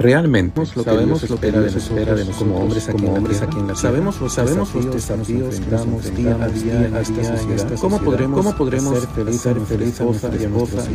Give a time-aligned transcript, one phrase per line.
[0.00, 3.66] Realmente sabemos lo que Dios espera de nosotros como hombres aquí, como hombres aquí en
[3.66, 3.80] la tierra.
[3.80, 7.78] Sabemos los sabemos los desafíos que día a día a esta sociedad.
[7.78, 10.48] ¿Cómo podremos, cómo podremos ser felices a nuestra esposa y a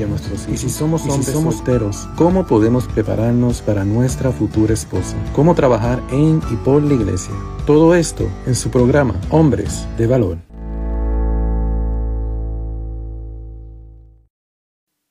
[0.08, 0.50] nuestros hijos?
[0.50, 5.16] Y si somos hombres somos solteros, ¿cómo podemos prepararnos para nuestra futura esposa?
[5.36, 7.36] ¿Cómo trabajar en y por la iglesia?
[7.68, 10.45] Todo esto en su programa Hombres de Valor.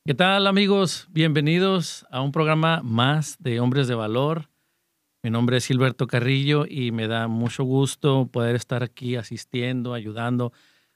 [0.07, 1.09] ¿Qué tal amigos?
[1.13, 4.51] Bienvenidos a un programa más de Hombres de Valor.
[5.23, 10.53] Mi nombre es Gilberto Carrillo y me da mucho gusto poder estar aquí asistiendo, ayudando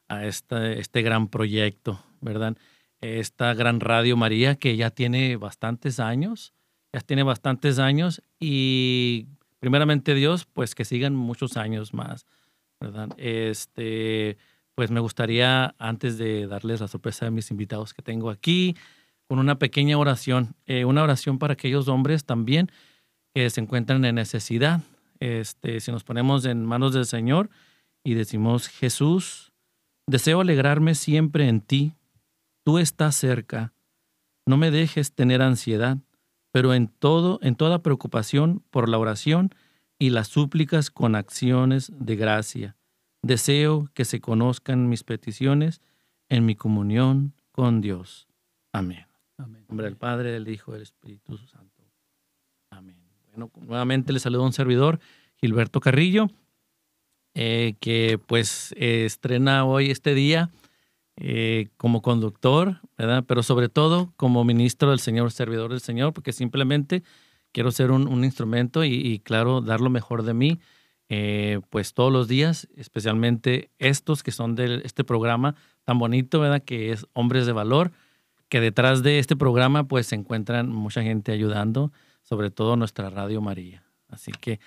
[0.09, 2.59] a este, este gran proyecto, ¿verdad?
[3.01, 6.53] Esta gran Radio María que ya tiene bastantes años,
[6.93, 9.27] ya tiene bastantes años y
[9.59, 12.27] primeramente Dios, pues que sigan muchos años más,
[12.79, 13.09] ¿verdad?
[13.17, 14.37] Este,
[14.75, 18.77] pues me gustaría, antes de darles la sorpresa de mis invitados que tengo aquí,
[19.29, 22.71] con una pequeña oración, eh, una oración para aquellos hombres también
[23.35, 24.81] que se encuentran en necesidad.
[25.21, 27.51] Este, si nos ponemos en manos del Señor
[28.03, 29.53] y decimos, Jesús,
[30.07, 31.95] deseo alegrarme siempre en ti,
[32.65, 33.73] tú estás cerca,
[34.47, 35.99] no me dejes tener ansiedad,
[36.51, 39.55] pero en todo, en toda preocupación por la oración
[39.99, 42.77] y las súplicas con acciones de gracia.
[43.23, 45.83] Deseo que se conozcan mis peticiones
[46.31, 48.29] en mi comunión con Dios.
[48.73, 49.08] Amén.
[49.69, 51.85] Nombre del Padre, del Hijo, del Espíritu Santo.
[52.71, 52.97] Amén.
[53.31, 54.99] Bueno, nuevamente le saludo a un servidor,
[55.37, 56.29] Gilberto Carrillo,
[57.35, 60.51] eh, que pues estrena hoy este día
[61.17, 63.25] eh, como conductor, ¿verdad?
[63.29, 67.03] Pero sobre todo como ministro del Señor, servidor del Señor, porque simplemente
[67.53, 70.61] quiero ser un, instrumento y, claro, dar lo mejor de mí,
[71.11, 76.63] eh, pues todos los días, especialmente estos que son de este programa tan bonito, ¿verdad?
[76.63, 77.93] Que es Hombres de Valor
[78.49, 81.93] que detrás de este programa pues se encuentran mucha gente ayudando,
[82.23, 83.83] sobre todo nuestra Radio María.
[84.09, 84.61] Así que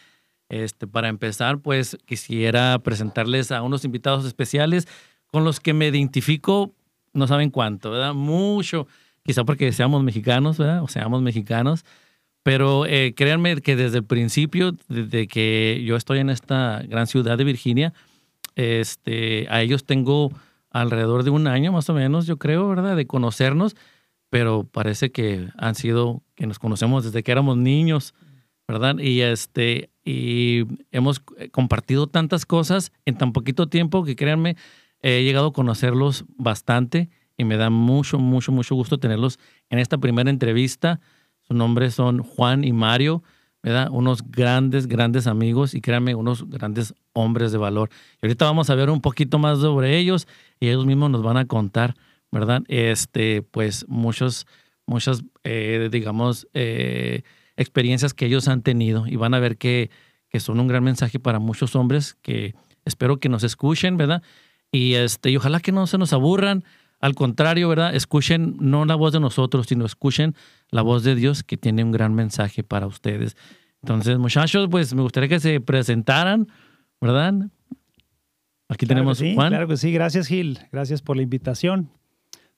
[0.49, 4.87] este, para empezar pues quisiera presentarles a unos invitados especiales
[5.27, 6.73] con los que me identifico,
[7.13, 8.13] no saben cuánto, ¿verdad?
[8.13, 8.87] Mucho,
[9.23, 10.83] quizá porque seamos mexicanos, ¿verdad?
[10.83, 11.85] O seamos mexicanos,
[12.43, 17.37] pero eh, créanme que desde el principio, desde que yo estoy en esta gran ciudad
[17.37, 17.93] de Virginia,
[18.55, 20.31] este, a ellos tengo
[20.71, 22.95] alrededor de un año más o menos, yo creo, ¿verdad?
[22.95, 23.75] De conocernos,
[24.29, 28.13] pero parece que han sido, que nos conocemos desde que éramos niños,
[28.67, 28.97] ¿verdad?
[28.97, 31.21] Y, este, y hemos
[31.51, 34.55] compartido tantas cosas en tan poquito tiempo que créanme,
[35.01, 39.39] he llegado a conocerlos bastante y me da mucho, mucho, mucho gusto tenerlos
[39.69, 40.99] en esta primera entrevista.
[41.41, 43.23] Sus nombres son Juan y Mario.
[43.63, 43.89] ¿Verdad?
[43.91, 47.89] Unos grandes, grandes amigos y créanme, unos grandes hombres de valor.
[48.21, 50.27] Y ahorita vamos a ver un poquito más sobre ellos
[50.59, 51.95] y ellos mismos nos van a contar,
[52.31, 52.63] ¿verdad?
[52.67, 54.47] Este, pues muchos,
[54.85, 57.23] muchas, eh, digamos, eh,
[57.55, 59.91] experiencias que ellos han tenido y van a ver que,
[60.29, 62.55] que son un gran mensaje para muchos hombres que
[62.85, 64.23] espero que nos escuchen, ¿verdad?
[64.71, 66.63] Y, este, y ojalá que no se nos aburran.
[67.01, 67.95] Al contrario, ¿verdad?
[67.95, 70.35] Escuchen no la voz de nosotros, sino escuchen
[70.69, 73.35] la voz de Dios que tiene un gran mensaje para ustedes.
[73.81, 76.47] Entonces, muchachos, pues me gustaría que se presentaran,
[77.01, 77.33] ¿verdad?
[78.69, 79.49] Aquí tenemos sí, Juan.
[79.49, 81.89] Claro que sí, gracias Gil, gracias por la invitación.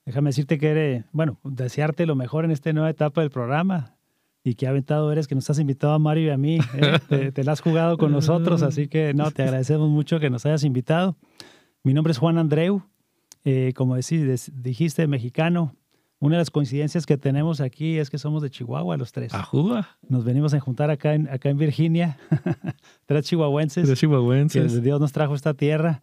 [0.06, 3.96] Déjame decirte que eres, bueno, desearte lo mejor en esta nueva etapa del programa
[4.44, 6.60] y que aventado eres que nos has invitado a Mario y a mí.
[7.10, 7.32] ¿eh?
[7.34, 10.66] te, la has jugado con nosotros, así que no, te agradecemos mucho que nos hayas
[10.66, 11.16] invitado.
[11.84, 12.84] Mi nombre es Juan Andreu,
[13.44, 15.76] eh, como decís, dijiste, mexicano.
[16.20, 19.34] Una de las coincidencias que tenemos aquí es que somos de Chihuahua los tres.
[19.34, 19.90] Ajúa.
[20.08, 22.18] Nos venimos a juntar acá en, acá en Virginia,
[23.06, 23.86] tres chihuahuenses.
[23.86, 24.74] Tres chihuahuenses.
[24.74, 26.02] Que Dios nos trajo esta tierra.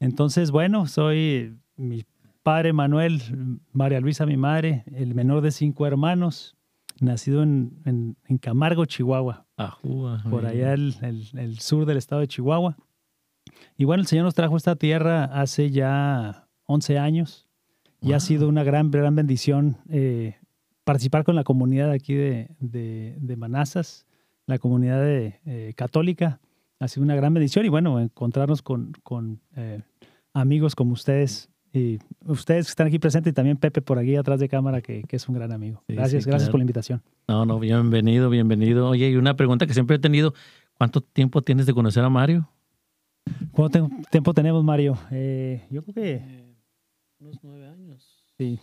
[0.00, 2.04] Entonces, bueno, soy mi
[2.42, 3.22] padre Manuel,
[3.70, 6.56] María Luisa mi madre, el menor de cinco hermanos,
[6.98, 9.46] nacido en, en, Camargo, Chihuahua.
[9.56, 10.24] Ajúa.
[10.28, 12.76] Por allá el, el, el sur del estado de Chihuahua.
[13.76, 17.46] Y bueno, el Señor nos trajo esta tierra hace ya 11 años
[18.02, 20.36] y ha sido una gran, gran bendición eh,
[20.84, 24.06] participar con la comunidad aquí de, de, Manazas,
[24.46, 26.40] la comunidad de, eh, católica.
[26.80, 29.80] Ha sido una gran bendición y bueno, encontrarnos con, con eh,
[30.34, 34.40] amigos como ustedes y ustedes que están aquí presentes y también Pepe por aquí atrás
[34.40, 35.82] de cámara, que, que es un gran amigo.
[35.88, 37.00] Gracias, gracias por la invitación.
[37.28, 38.88] No, no, bienvenido, bienvenido.
[38.88, 40.34] Oye, y una pregunta que siempre he tenido,
[40.76, 42.50] ¿cuánto tiempo tienes de conocer a Mario?
[43.52, 44.98] ¿Cuánto tiempo tenemos, Mario?
[45.70, 46.41] yo creo que
[47.22, 48.22] unos nueve años.
[48.36, 48.58] Sí.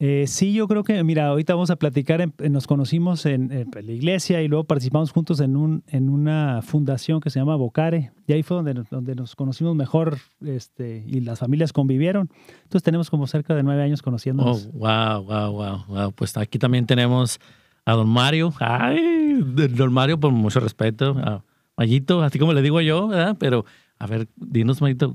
[0.00, 3.92] Eh, sí, yo creo que, mira, ahorita vamos a platicar, nos conocimos en, pues, la
[3.92, 8.32] iglesia y luego participamos juntos en, un, en una fundación que se llama Bocare, y
[8.32, 12.30] ahí fue donde nos, donde nos conocimos mejor este, y las familias convivieron.
[12.62, 14.70] Entonces tenemos como cerca de nueve años conociéndonos.
[14.72, 16.12] Oh, wow, wow, wow, wow.
[16.12, 17.40] Pues aquí también tenemos
[17.84, 18.54] a don Mario.
[18.60, 21.16] Ay, don Mario, por mucho respeto.
[21.18, 21.44] A
[21.76, 23.36] Mayito, así como le digo yo, ¿verdad?
[23.38, 23.64] Pero,
[23.98, 25.14] a ver, dinos, Mayito.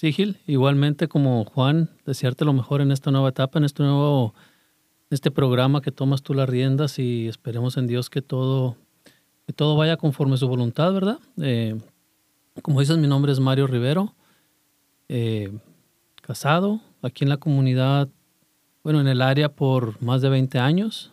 [0.00, 4.32] Sí, Gil, igualmente como Juan, desearte lo mejor en esta nueva etapa, en este nuevo,
[5.10, 8.78] este programa que tomas tú las riendas y esperemos en Dios que todo,
[9.46, 11.18] que todo vaya conforme a su voluntad, ¿verdad?
[11.36, 11.78] Eh,
[12.62, 14.14] como dices, mi nombre es Mario Rivero,
[15.10, 15.52] eh,
[16.22, 18.08] casado, aquí en la comunidad,
[18.82, 21.12] bueno, en el área por más de 20 años.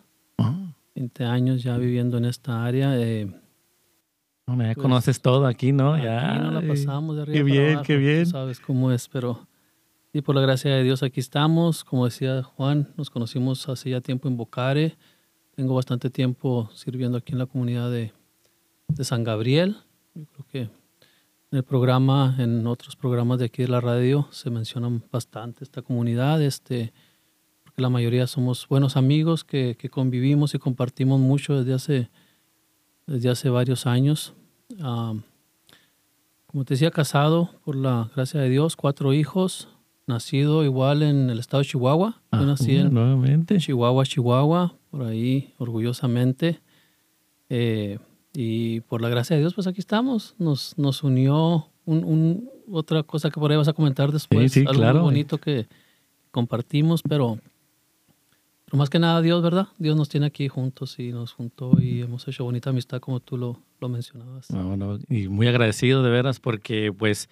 [0.95, 2.97] 20 años ya viviendo en esta área.
[2.97, 3.29] Eh,
[4.55, 5.93] no, ya pues, conoces todo aquí, ¿no?
[5.93, 6.39] Aquí ya.
[6.39, 8.25] no la pasamos de arriba Qué bien, qué bien.
[8.25, 9.47] sabes cómo es, pero
[10.13, 11.83] y por la gracia de Dios aquí estamos.
[11.83, 14.97] Como decía Juan, nos conocimos hace ya tiempo en Bocare.
[15.55, 18.13] Tengo bastante tiempo sirviendo aquí en la comunidad de,
[18.87, 19.77] de San Gabriel.
[20.15, 20.59] Yo creo que
[21.51, 25.81] en el programa, en otros programas de aquí de la radio, se mencionan bastante esta
[25.81, 26.41] comunidad.
[26.41, 26.93] Este,
[27.75, 32.09] la mayoría somos buenos amigos que, que convivimos y compartimos mucho desde hace,
[33.07, 34.33] desde hace varios años.
[36.45, 39.67] como te decía, casado por la gracia de Dios, cuatro hijos,
[40.07, 42.21] nacido igual en el estado de Chihuahua.
[42.31, 43.57] Yo Ah, nací en nuevamente.
[43.57, 46.59] Chihuahua, Chihuahua, por ahí orgullosamente.
[47.49, 47.99] Eh,
[48.33, 50.35] y por la gracia de Dios, pues aquí estamos.
[50.37, 54.51] Nos, nos unió un, un- otra cosa que por ahí vas a comentar después.
[54.51, 54.99] Sí, sí, algo claro.
[54.99, 55.67] muy bonito que
[56.31, 57.39] compartimos, pero,
[58.67, 59.69] pero más que nada Dios, ¿verdad?
[59.77, 63.37] Dios nos tiene aquí juntos y nos juntó y hemos hecho bonita amistad como tú
[63.37, 64.51] lo, lo mencionabas.
[64.51, 67.29] No, no, y muy agradecido de veras porque pues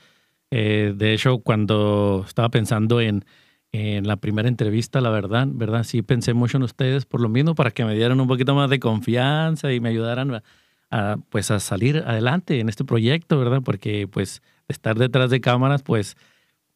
[0.49, 3.25] eh, de hecho cuando estaba pensando en,
[3.73, 5.83] en la primera entrevista, la verdad, ¿verdad?
[5.83, 8.69] Sí pensé mucho en ustedes por lo mismo para que me dieran un poquito más
[8.69, 10.41] de confianza y me ayudaran
[10.89, 13.61] a, pues a salir adelante en este proyecto, ¿verdad?
[13.61, 16.15] Porque pues estar detrás de cámaras pues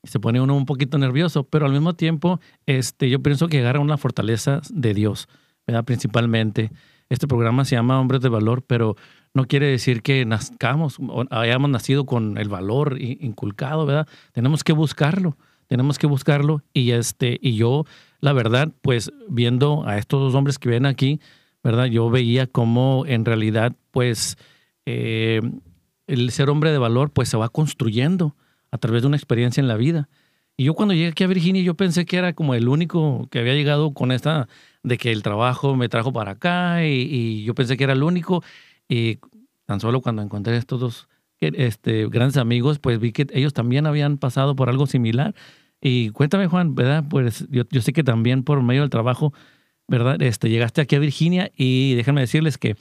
[0.04, 3.80] se pone uno un poquito nervioso, pero al mismo tiempo este, yo pienso que agarra
[3.80, 5.28] una fortaleza de Dios,
[5.68, 5.84] ¿verdad?
[5.84, 6.72] Principalmente.
[7.10, 8.96] Este programa se llama Hombres de Valor, pero
[9.34, 11.00] no quiere decir que nazcamos
[11.31, 14.07] hayamos nacido con el valor inculcado, ¿verdad?
[14.31, 15.36] Tenemos que buscarlo,
[15.68, 17.86] tenemos que buscarlo y este y yo
[18.22, 21.19] la verdad, pues viendo a estos dos hombres que ven aquí,
[21.63, 21.86] ¿verdad?
[21.86, 24.38] Yo veía cómo en realidad pues
[24.86, 25.42] eh,
[26.07, 28.36] el ser hombre de valor pues se va construyendo
[28.71, 30.10] a través de una experiencia en la vida.
[30.57, 33.39] Y yo cuando llegué aquí a Virginia, yo pensé que era como el único que
[33.39, 34.50] había llegado con esta,
[34.83, 38.04] de que el trabajo me trajo para acá y, y yo pensé que era el
[38.04, 38.44] único.
[38.89, 39.19] Y
[39.66, 44.18] tan solo cuando encontré estos dos este, grandes amigos, pues vi que ellos también habían
[44.18, 45.36] pasado por algo similar.
[45.81, 47.06] Y cuéntame, Juan, ¿verdad?
[47.10, 49.33] Pues yo, yo sé que también por medio del trabajo,
[49.88, 50.22] ¿verdad?
[50.22, 52.75] Este, llegaste aquí a Virginia y déjenme decirles que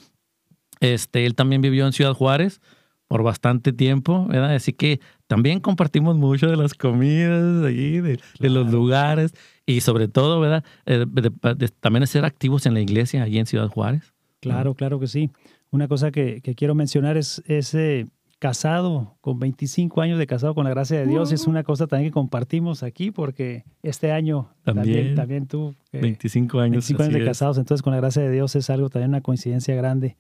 [0.80, 2.60] este, él también vivió en Ciudad Juárez
[3.06, 4.54] por bastante tiempo, ¿verdad?
[4.54, 9.32] Así que también compartimos mucho de las comidas allí, de, de los lugares
[9.66, 10.64] y sobre todo, ¿verdad?
[10.86, 14.12] Eh, de- de- también de ser activos en la iglesia allí en Ciudad Juárez.
[14.40, 15.30] Claro, claro que sí.
[15.70, 18.06] Una cosa que, que quiero mencionar es ese
[18.38, 22.10] casado, con 25 años de casado con la gracia de Dios, es una cosa también
[22.10, 25.14] que compartimos aquí porque este año también, También.
[25.16, 26.72] también, tú, eh, 25 años.
[26.72, 27.24] 25 años de es.
[27.26, 30.16] casados, entonces con la gracia de Dios es algo también una coincidencia grande.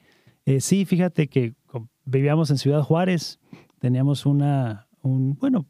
[0.46, 1.54] Eh, sí, fíjate que
[2.04, 3.38] vivíamos en Ciudad Juárez,
[3.78, 5.66] teníamos una, un, bueno,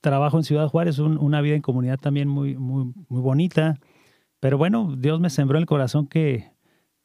[0.00, 3.78] trabajo en Ciudad Juárez, un- una vida en comunidad también muy, muy, muy bonita,
[4.40, 6.52] pero bueno, Dios me sembró en el corazón que,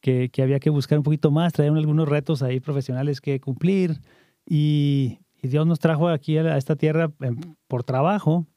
[0.02, 4.02] que, había que buscar un poquito más, traían algunos retos ahí profesionales que cumplir.
[4.46, 8.48] Y, Dios nos trajo aquí a esta tierra em, por trabajo.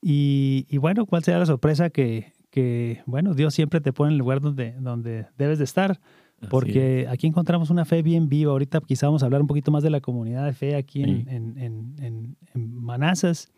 [0.00, 4.12] Y, y bueno, ¿cuál será la sorpresa que, que, bueno, Dios siempre te pone en
[4.12, 6.00] el lugar donde, donde debes de estar?
[6.48, 8.52] Porque aquí encontramos una fe bien viva.
[8.52, 11.24] Ahorita quizá vamos a hablar un poquito más de la comunidad de fe aquí en,
[11.24, 11.24] Sí.
[11.28, 13.52] en, en, en- Manazas,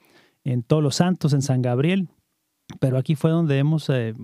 [0.45, 2.09] en Todos los Santos, en San Gabriel.
[2.81, 4.15] Pero aquí fue donde hemos, eh,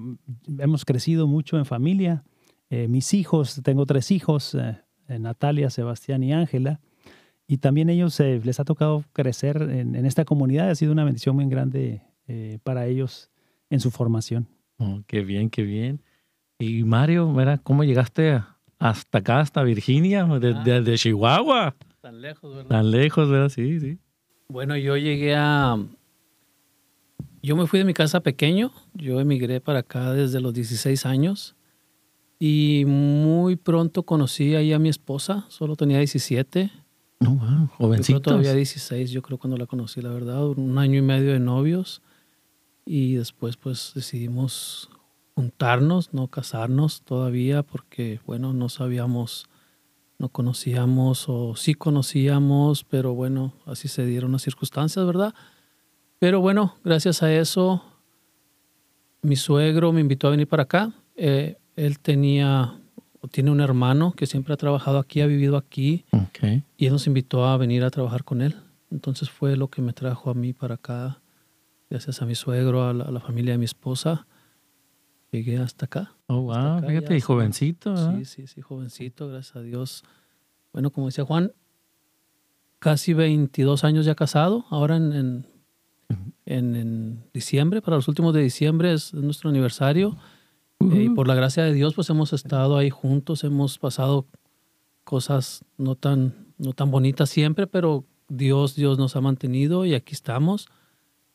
[0.59, 2.25] hemos crecido mucho en familia.
[2.71, 6.81] Eh, mis hijos, tengo tres hijos, eh, eh, Natalia, Sebastián y Ángela.
[7.47, 10.69] Y también ellos eh, les ha tocado crecer en, en esta comunidad.
[10.71, 13.31] Ha sido una bendición muy grande eh, para ellos
[13.71, 14.49] en su formación.
[14.79, 16.03] Oh, qué bien, qué bien.
[16.59, 17.61] Y Mario, ¿verdad?
[17.63, 18.43] ¿Cómo llegaste
[18.81, 20.63] hasta acá, hasta Virginia, de, Ah.
[20.65, 21.75] de- de Chihuahua?
[22.01, 22.69] Tan lejos, ¿verdad?
[22.69, 23.49] Tan lejos, ¿verdad?
[23.49, 23.99] Sí, sí.
[24.49, 25.77] Bueno, yo llegué a...
[27.43, 31.55] Yo me fui de mi casa pequeño, yo emigré para acá desde los 16 años
[32.41, 36.71] y muy pronto conocí ahí a mi esposa, solo tenía 17,
[37.21, 38.23] No, wow, yo creo jovencitos.
[38.23, 42.03] todavía 16, yo creo cuando la conocí, la verdad, un año y medio de novios
[42.85, 44.91] y después pues decidimos
[45.39, 49.49] juntarnos, no casarnos todavía porque bueno, no sabíamos,
[50.19, 55.33] no conocíamos o sí conocíamos, pero bueno, así se dieron las circunstancias, ¿verdad?
[56.19, 57.85] Pero bueno, gracias a eso,
[59.23, 60.91] mi suegro me invitó a venir para acá.
[61.15, 62.75] Eh, él tenía
[63.31, 66.05] tiene un hermano que siempre ha trabajado aquí, ha vivido aquí,
[66.77, 68.57] y él nos invitó a venir a trabajar con él.
[68.91, 71.21] Entonces fue lo que me trajo a mí para acá,
[71.91, 74.27] gracias a mi suegro, a la, familia de mi esposa.
[75.31, 76.15] Llegué hasta acá.
[76.27, 77.97] Oh, wow, fíjate, y jovencito.
[77.97, 80.05] Sí, sí, sí, jovencito, gracias a Dios.
[80.73, 81.53] Bueno, como decía Juan,
[82.79, 85.45] casi 22 años ya casado, ahora en,
[86.47, 90.17] en, diciembre, para los últimos de diciembre es nuestro aniversario.
[90.81, 94.27] Eh, y por la gracia de Dios, pues hemos estado ahí juntos, hemos pasado
[95.05, 100.15] cosas no tan, no tan bonitas siempre, pero Dios, Dios nos ha mantenido y aquí
[100.15, 100.69] estamos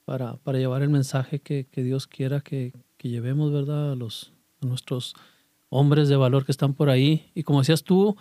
[0.06, 2.74] para, para llevar el mensaje que, que Dios quiera que,
[3.04, 3.92] que, llevemos, ¿verdad?
[3.92, 4.32] A, los,
[4.62, 5.14] a nuestros
[5.70, 7.30] hombres de valor que están por ahí.
[7.36, 8.16] Y como decías tú,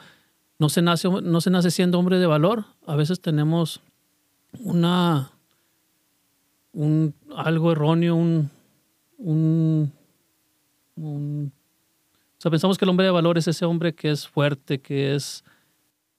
[0.59, 2.65] no se nace, no se nace siendo hombre de valor.
[2.87, 3.81] A veces tenemos
[4.59, 5.31] una,
[6.73, 8.51] un, algo erróneo, un,
[9.19, 9.93] un
[10.97, 15.15] o sea, pensamos que el hombre de valor es ese hombre que es fuerte, que
[15.15, 15.45] es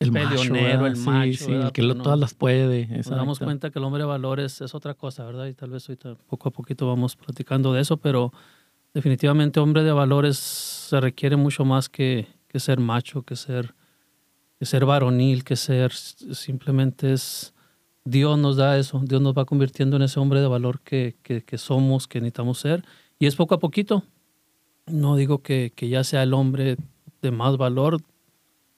[0.03, 2.88] el peleonero, el macho, el que todas las puede.
[2.88, 5.48] Nos damos cuenta que el hombre de valor es, otra cosa, ¿verdad?
[5.48, 8.31] Y tal vez hoy poco a poquito vamos platicando de eso, pero
[8.93, 13.74] definitivamente hombre de valores se requiere mucho más que, que ser macho, que ser,
[14.60, 17.53] que ser varonil, que ser simplemente es...
[18.05, 21.41] Dios nos da eso, Dios nos va convirtiendo en ese hombre de valor que, que,
[21.41, 22.83] que somos, que necesitamos ser.
[23.17, 24.03] Y es poco a poquito,
[24.86, 26.77] no digo que, ya sea el hombre
[27.22, 28.01] de más valor,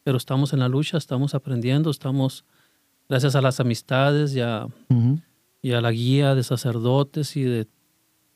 [0.05, 2.45] pero estamos en la lucha, estamos aprendiendo, estamos,
[3.09, 4.67] gracias a las amistades y a,
[5.63, 7.67] y a la guía de sacerdotes y de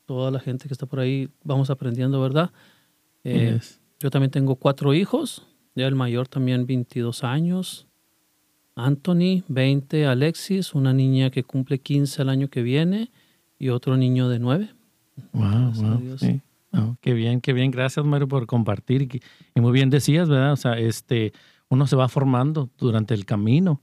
[0.07, 2.49] toda la gente que está por ahí, vamos aprendiendo, ¿verdad?
[3.23, 3.59] Eh,
[3.99, 5.45] yo también tengo cuatro hijos,
[5.75, 7.85] ya el mayor también 22 años,
[8.73, 13.11] Anthony 20, Alexis, una niña que cumple 15 el año que viene
[13.59, 14.69] y otro niño de 9.
[15.33, 15.71] Wow,
[16.71, 17.69] wow, qué bien, qué bien.
[17.69, 19.21] Gracias, Mario, por compartir.
[19.53, 20.53] Y, muy bien decías, ¿verdad?
[20.53, 21.31] O sea, este,
[21.69, 23.81] uno se va formando durante el camino,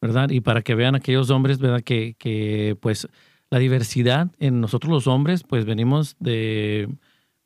[0.00, 0.30] ¿verdad?
[0.30, 1.82] Y para que vean aquellos hombres, ¿verdad?
[1.82, 3.08] Que, que pues
[3.50, 6.88] la diversidad en nosotros los hombres, pues venimos de,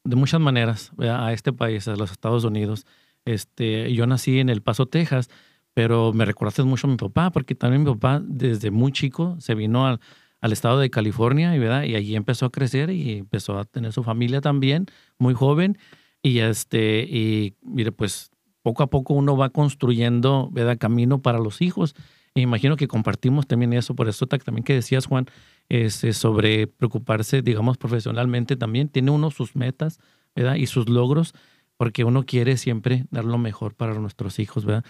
[0.05, 1.27] de muchas maneras ¿verdad?
[1.27, 2.87] a este país, a los Estados Unidos.
[3.25, 5.29] Este, yo nací en El Paso, Texas,
[5.75, 9.55] pero me recordaste mucho a mi papá, porque también mi papá desde muy chico se
[9.55, 10.01] vino al
[10.41, 11.85] al estado de California, ¿verdad?
[11.85, 14.87] Y allí empezó a crecer y empezó a tener su familia también,
[15.19, 15.79] muy joven.
[16.23, 18.30] Y, este, y mire, pues
[18.63, 20.79] poco a poco uno va construyendo, ¿verdad?
[20.79, 21.95] Camino para los hijos.
[22.35, 25.27] E imagino que compartimos también eso, por eso también que decías, Juan,
[25.69, 28.89] es, este, sobre preocuparse, digamos, profesionalmente también.
[28.89, 29.99] Tiene uno sus metas,
[30.37, 30.55] ¿verdad?
[30.57, 31.35] Y sus logros,
[31.77, 34.85] porque uno quiere siempre dar lo mejor para nuestros hijos, ¿verdad?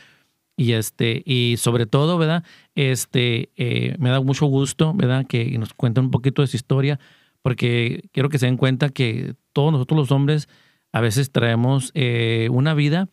[0.56, 2.44] Y, este, y sobre todo, ¿verdad?
[2.74, 5.26] Este, eh, me da mucho gusto, ¿verdad?
[5.26, 6.98] Que nos cuenten un poquito de su historia,
[7.40, 10.48] porque quiero que se den cuenta que todos nosotros los hombres
[10.92, 13.08] a veces traemos eh, una vida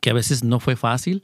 [0.00, 1.22] que a veces no fue fácil,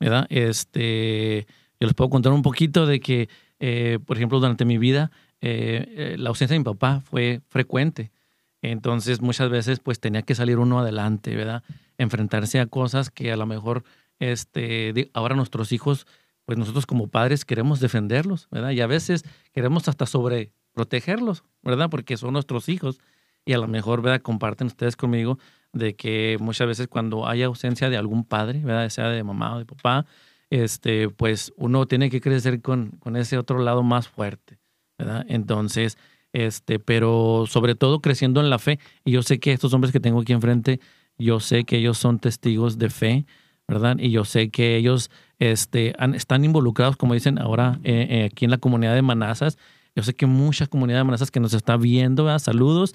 [0.00, 0.26] ¿verdad?
[0.30, 1.46] Este,
[1.80, 3.28] yo les puedo contar un poquito de que,
[3.60, 8.10] eh, por ejemplo, durante mi vida, la ausencia de mi papá fue frecuente.
[8.62, 11.62] Entonces, muchas veces, pues tenía que salir uno adelante, ¿verdad?
[11.98, 13.84] Enfrentarse a cosas que a lo mejor
[14.20, 16.06] este, ahora nuestros hijos,
[16.46, 18.70] pues nosotros como padres queremos defenderlos, ¿verdad?
[18.70, 21.90] Y a veces queremos hasta sobre protegerlos, ¿verdad?
[21.90, 23.00] Porque son nuestros hijos.
[23.44, 24.22] Y a lo mejor, ¿verdad?
[24.22, 25.38] Comparten ustedes conmigo
[25.74, 28.88] de que muchas veces cuando hay ausencia de algún padre, ¿verdad?
[28.88, 30.06] Sea de mamá o de papá,
[30.50, 34.58] este, pues uno tiene que crecer con, con ese otro lado más fuerte,
[34.98, 35.26] ¿verdad?
[35.28, 35.98] Entonces,
[36.32, 38.78] este, pero sobre todo creciendo en la fe.
[39.04, 40.80] Y yo sé que estos hombres que tengo aquí enfrente,
[41.18, 43.26] yo sé que ellos son testigos de fe,
[43.66, 43.96] ¿verdad?
[43.98, 48.50] Y yo sé que ellos este, están involucrados, como dicen ahora, eh, eh, aquí en
[48.50, 49.58] la comunidad de Manazas.
[49.96, 52.40] Yo sé que mucha comunidad de Manazas que nos está viendo, ¿verdad?
[52.40, 52.94] Saludos.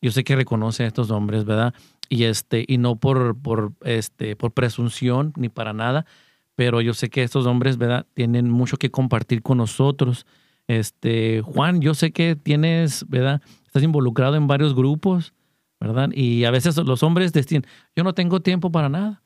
[0.00, 1.74] Yo sé que reconoce a estos hombres, ¿verdad?
[2.08, 6.06] Y, este, y no por, por, este, por presunción ni para nada,
[6.54, 8.06] pero yo sé que estos hombres, ¿verdad?
[8.14, 10.26] Tienen mucho que compartir con nosotros.
[10.68, 13.42] Este, Juan, yo sé que tienes, ¿verdad?
[13.66, 15.34] Estás involucrado en varios grupos,
[15.80, 16.10] ¿verdad?
[16.12, 19.22] Y a veces los hombres deciden, yo no tengo tiempo para nada.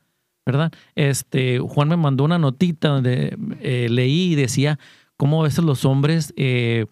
[0.46, 0.72] ¿verdad?
[0.94, 4.78] Este, Juan me mandó una notita donde eh, leí y decía
[5.16, 6.86] cómo a veces los hombres eh,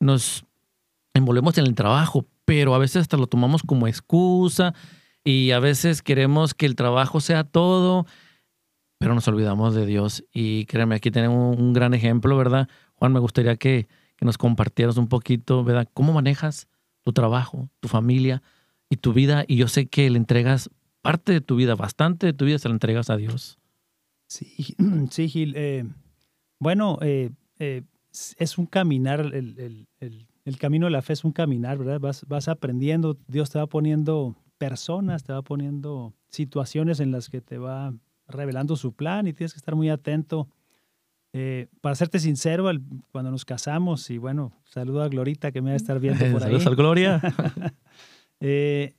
[0.00, 0.44] nos
[1.14, 4.72] envolvemos en el trabajo, pero a veces hasta lo tomamos como excusa
[5.22, 8.06] y a veces queremos que el trabajo sea todo,
[8.98, 10.24] pero nos olvidamos de Dios.
[10.32, 12.68] Y créeme, aquí tenemos un gran ejemplo, ¿verdad?
[12.94, 15.88] Juan, me gustaría que, que nos compartieras un poquito, ¿verdad?
[15.92, 16.68] ¿Cómo manejas
[17.02, 18.42] tu trabajo, tu familia
[18.88, 19.44] y tu vida?
[19.46, 20.70] Y yo sé que le entregas
[21.02, 23.58] parte de tu vida, bastante de tu vida se la entregas a Dios.
[24.28, 24.76] Sí,
[25.10, 25.54] sí Gil.
[25.56, 25.84] Eh,
[26.58, 27.82] bueno, eh, eh,
[28.38, 29.86] es un caminar, el,
[30.58, 31.98] camino de la fe es un caminar, ¿verdad?
[31.98, 37.40] Vas, vas aprendiendo, Dios te va poniendo personas, te va poniendo situaciones en las que
[37.40, 37.92] te va
[38.28, 40.48] revelando su plan y tienes que estar muy atento.
[41.32, 42.70] Eh, para serte sincero,
[43.10, 46.42] cuando nos casamos, y bueno, saludo a Glorita que me va a estar viendo por
[46.42, 46.48] ahí.
[46.48, 47.20] Saludos al Gloria.
[48.38, 48.94] Eh,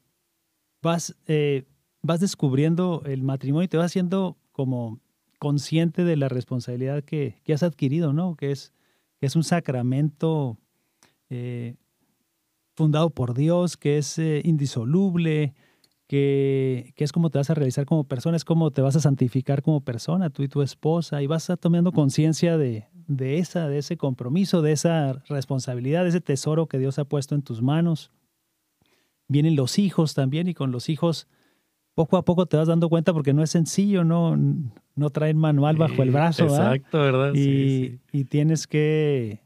[0.81, 1.65] vas, eh,
[2.01, 4.99] vas descubriendo el matrimonio y te vas siendo como
[5.37, 8.35] consciente de la responsabilidad que, que has adquirido, ¿no?
[8.35, 8.73] Que es,
[9.19, 10.57] que es un sacramento
[12.75, 15.53] fundado por Dios, que es indisoluble,
[16.07, 19.61] que, es como te vas a realizar como persona, es como te vas a santificar
[19.61, 23.79] como persona, tú y tu esposa, y vas a tomando conciencia de, de, esa, de
[23.79, 28.11] ese compromiso, de esa responsabilidad, de ese tesoro que Dios ha puesto en tus manos.
[29.27, 31.27] Vienen los hijos también, y con los hijos
[31.93, 34.37] poco a poco te vas dando cuenta porque no es sencillo, no,
[34.95, 36.43] no traen manual bajo el brazo.
[36.43, 37.33] Exacto, ¿verdad?
[37.33, 39.41] Y, y tienes que,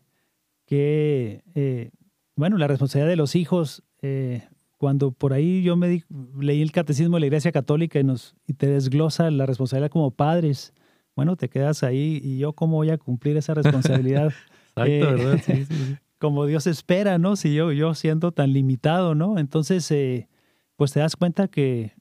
[0.71, 1.91] que eh,
[2.37, 4.47] bueno, la responsabilidad de los hijos eh,
[4.77, 6.01] cuando por ahí yo me
[6.39, 10.11] leí el catecismo de la Iglesia Católica y, nos, y te desglosa la responsabilidad como
[10.11, 10.73] padres,
[11.13, 14.31] bueno, te quedas ahí y yo cómo voy a cumplir esa responsabilidad.
[14.77, 15.41] Exacto, eh, ¿verdad?
[15.45, 15.65] Sí,
[16.19, 17.35] como Dios espera, ¿no?
[17.35, 19.39] Si yo, yo siendo tan limitado, ¿no?
[19.39, 20.29] Entonces, eh,
[20.77, 21.95] pues te das cuenta que,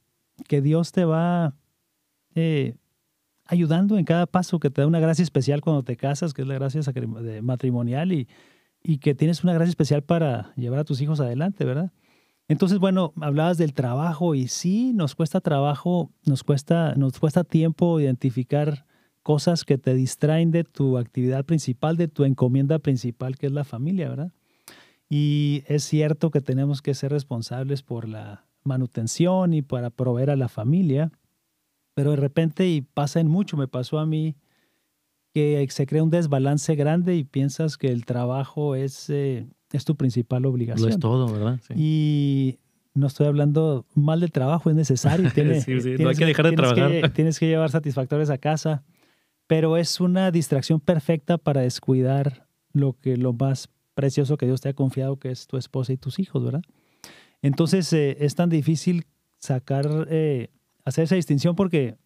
[0.46, 1.56] que Dios te va
[2.36, 2.76] eh,
[3.46, 6.48] ayudando en cada paso, que te da una gracia especial cuando te casas, que es
[6.48, 6.80] la gracia
[7.42, 8.28] matrimonial, y,
[8.82, 11.92] y que tienes una gracia especial para llevar a tus hijos adelante, ¿verdad?
[12.48, 18.00] Entonces, bueno, hablabas del trabajo y sí, nos cuesta trabajo, nos cuesta, nos cuesta tiempo
[18.00, 18.86] identificar
[19.22, 23.64] cosas que te distraen de tu actividad principal, de tu encomienda principal, que es la
[23.64, 24.32] familia, ¿verdad?
[25.08, 30.36] Y es cierto que tenemos que ser responsables por la manutención y para proveer a
[30.36, 31.12] la familia,
[31.94, 34.36] pero de repente, y pasa en mucho, me pasó a mí,
[35.32, 39.10] que se crea un desbalance grande y piensas que el trabajo es...
[39.10, 40.88] Eh, es tu principal obligación.
[40.88, 41.60] Lo es todo, ¿verdad?
[41.76, 42.58] Y
[42.94, 45.30] no estoy hablando mal del trabajo, es necesario.
[45.64, 47.10] sí, sí, no hay que dejar de trabajar.
[47.10, 48.82] tienes que llevar satisfactores a casa,
[49.46, 54.70] pero es una distracción perfecta para descuidar lo que lo más precioso que Dios te
[54.70, 56.62] ha confiado, que es tu esposa y tus hijos, ¿verdad?
[57.42, 59.06] Entonces eh, es tan difícil
[59.38, 60.50] sacar, eh,
[60.84, 61.96] hacer esa distinción porque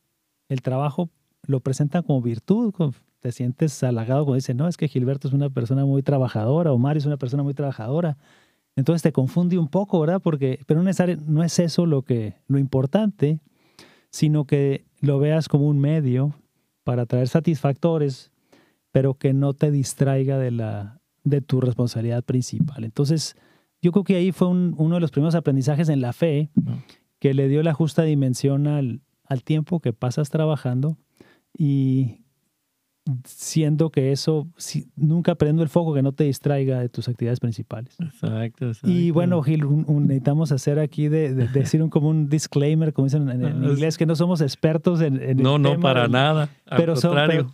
[0.48, 1.10] el trabajo
[1.46, 2.72] lo presentan como virtud,
[3.24, 6.78] te sientes halagado cuando dicen, no, es que Gilberto es una persona muy trabajadora o
[6.78, 8.18] Mario es una persona muy trabajadora.
[8.76, 10.20] Entonces te confunde un poco, ¿verdad?
[10.20, 13.40] Porque, pero no es, no es eso lo, que, lo importante,
[14.10, 16.34] sino que lo veas como un medio
[16.82, 18.30] para traer satisfactores,
[18.92, 22.84] pero que no te distraiga de, la, de tu responsabilidad principal.
[22.84, 23.36] Entonces,
[23.80, 26.50] yo creo que ahí fue uno de los primeros aprendizajes en la fe
[27.20, 30.98] que le dio la justa dimensión al, al tiempo que pasas trabajando
[31.56, 32.23] y
[33.24, 37.38] siendo que eso si, nunca prendo el foco que no te distraiga de tus actividades
[37.38, 37.94] principales.
[38.00, 43.28] Exacto, Y bueno, Gil, necesitamos hacer aquí de, decir un, como un disclaimer, como dicen
[43.28, 46.48] en, inglés, que no somos expertos en, en No, no, para nada.
[46.76, 46.94] Pero,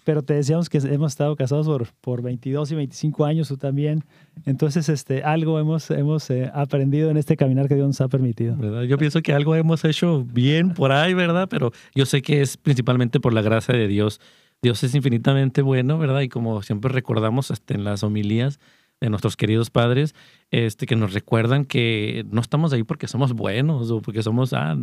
[0.05, 4.05] pero, te decíamos que hemos estado casados por, por 22 y 25 años, tú también.
[4.47, 8.85] Entonces, este, algo hemos, hemos eh, aprendido en este caminar que Dios nos ha permitido.
[8.85, 11.49] Yo pienso que algo hemos hecho bien por ahí, ¿verdad?
[11.51, 14.21] Pero yo sé que es principalmente por la gracia de Dios
[14.63, 16.21] Dios es infinitamente bueno, ¿verdad?
[16.21, 18.61] Y como siempre recordamos hasta en las homilías
[19.01, 20.15] de nuestros queridos padres,
[20.51, 24.77] este, que nos recuerdan que no estamos ahí porque somos buenos o porque somos ah,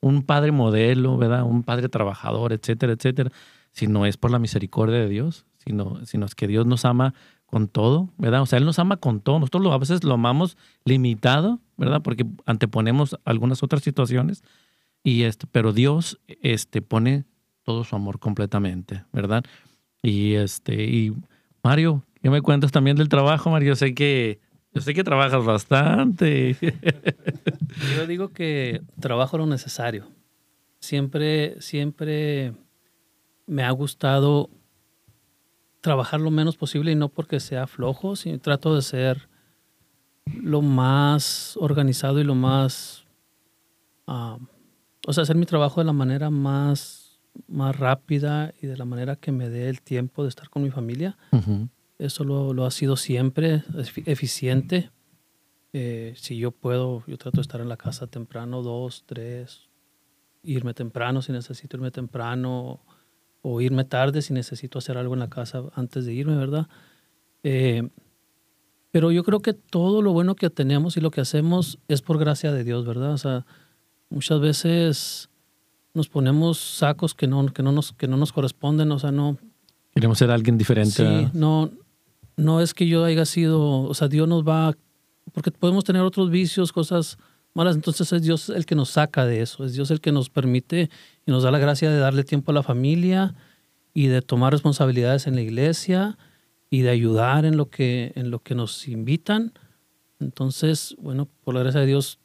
[0.00, 1.44] un padre modelo, ¿verdad?
[1.44, 3.30] Un padre trabajador, etcétera, etcétera,
[3.72, 7.14] sino es por la misericordia de Dios, sino, sino es que Dios nos ama
[7.46, 8.42] con todo, ¿verdad?
[8.42, 9.38] O sea, Él nos ama con todo.
[9.38, 12.02] Nosotros a veces lo amamos limitado, ¿verdad?
[12.02, 14.42] Porque anteponemos algunas otras situaciones,
[15.02, 17.24] y este, pero Dios este, pone
[17.64, 19.44] todo su amor completamente, ¿verdad?
[20.02, 21.14] Y este, y
[21.62, 23.68] Mario, ¿qué me cuentas también del trabajo, Mario?
[23.68, 24.40] Yo sé que,
[24.74, 26.56] yo sé que trabajas bastante.
[27.96, 30.08] Yo digo que trabajo lo necesario.
[30.80, 32.54] Siempre, siempre
[33.46, 34.50] me ha gustado
[35.80, 39.28] trabajar lo menos posible y no porque sea flojo, sino trato de ser
[40.24, 43.04] lo más organizado y lo más,
[44.06, 44.38] ah,
[45.06, 47.01] o sea, hacer mi trabajo de la manera más
[47.48, 50.70] más rápida y de la manera que me dé el tiempo de estar con mi
[50.70, 51.16] familia.
[51.98, 53.62] Eso lo, lo, ha sido siempre,
[54.06, 54.90] eficiente.
[55.72, 59.68] Eh, si yo puedo, yo trato de estar en la casa temprano, dos, tres,
[60.42, 62.80] irme temprano si necesito irme temprano,
[63.42, 66.68] o irme tarde si necesito hacer algo en la casa antes de irme, ¿verdad?
[67.42, 67.88] Eh,
[68.90, 72.18] pero yo creo que todo lo bueno que tenemos y lo que hacemos es por
[72.18, 73.12] gracia de Dios, ¿verdad?
[73.12, 73.46] O sea,
[74.10, 75.30] muchas veces
[75.94, 79.38] nos ponemos sacos que no, que no, nos, que no nos corresponden, o sea, no...
[79.94, 80.92] Queremos ser alguien diferente.
[80.92, 81.70] Sí, no,
[82.36, 84.74] no es que yo haya sido, o sea, Dios nos va,
[85.32, 87.18] porque podemos tener otros vicios, cosas
[87.54, 90.30] malas, entonces es Dios el que nos saca de eso, es Dios el que nos
[90.30, 90.90] permite
[91.26, 93.34] y nos da la gracia de darle tiempo a la familia
[93.92, 96.16] y de tomar responsabilidades en la iglesia
[96.70, 99.52] y de ayudar en lo que, en lo que nos invitan.
[100.20, 102.18] Entonces, bueno, por la gracia de Dios,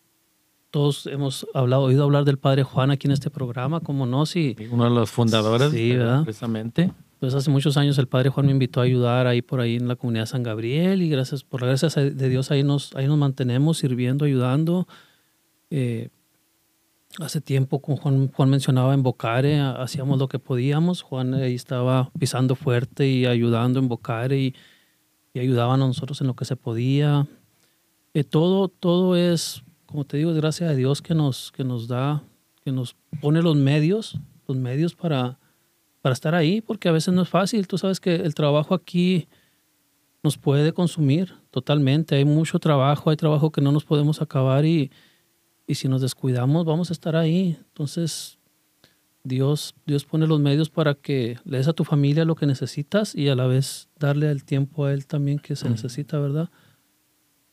[0.71, 4.55] todos hemos hablado, oído hablar del Padre Juan aquí en este programa, como no, si...
[4.71, 6.23] Uno de los fundadores, sí, ¿verdad?
[6.23, 6.91] precisamente.
[7.19, 9.87] Pues hace muchos años el Padre Juan me invitó a ayudar ahí por ahí en
[9.87, 13.17] la comunidad San Gabriel y gracias, por la gracia de Dios ahí nos, ahí nos
[13.17, 14.87] mantenemos sirviendo, ayudando.
[15.71, 16.09] Eh,
[17.19, 21.01] hace tiempo, como Juan, Juan, mencionaba, en Bocare hacíamos lo que podíamos.
[21.01, 24.55] Juan ahí estaba pisando fuerte y ayudando en Bocare y,
[25.33, 27.27] y ayudaban a nosotros en lo que se podía.
[28.13, 31.87] Eh, todo, todo es, como te digo, es gracias a Dios que nos, que nos
[31.87, 32.23] da,
[32.63, 35.39] que nos pone los medios, los medios para,
[36.01, 37.67] para estar ahí, porque a veces no es fácil.
[37.67, 39.27] Tú sabes que el trabajo aquí
[40.21, 42.15] nos puede consumir totalmente.
[42.15, 44.91] Hay mucho trabajo, hay trabajo que no nos podemos acabar y
[45.67, 47.57] y si nos descuidamos, vamos a estar ahí.
[47.59, 48.39] Entonces,
[49.23, 53.13] Dios, Dios pone los medios para que le des a tu familia lo que necesitas
[53.13, 56.49] y a la vez darle el tiempo a él también que se necesita, ¿verdad?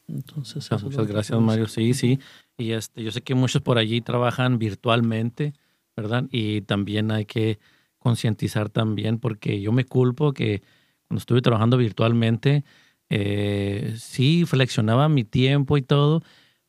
[0.07, 1.67] Entonces, muchas gracias, Mario.
[1.67, 2.19] Sí, sí.
[2.57, 5.55] Y este, yo sé que muchos por allí trabajan virtualmente,
[5.97, 6.25] ¿verdad?
[6.31, 7.59] Y también hay que
[7.99, 10.63] concientizar también, porque yo me culpo que
[11.09, 12.65] cuando estuve trabajando virtualmente,
[13.09, 16.23] eh, sí flexionaba mi tiempo y todo,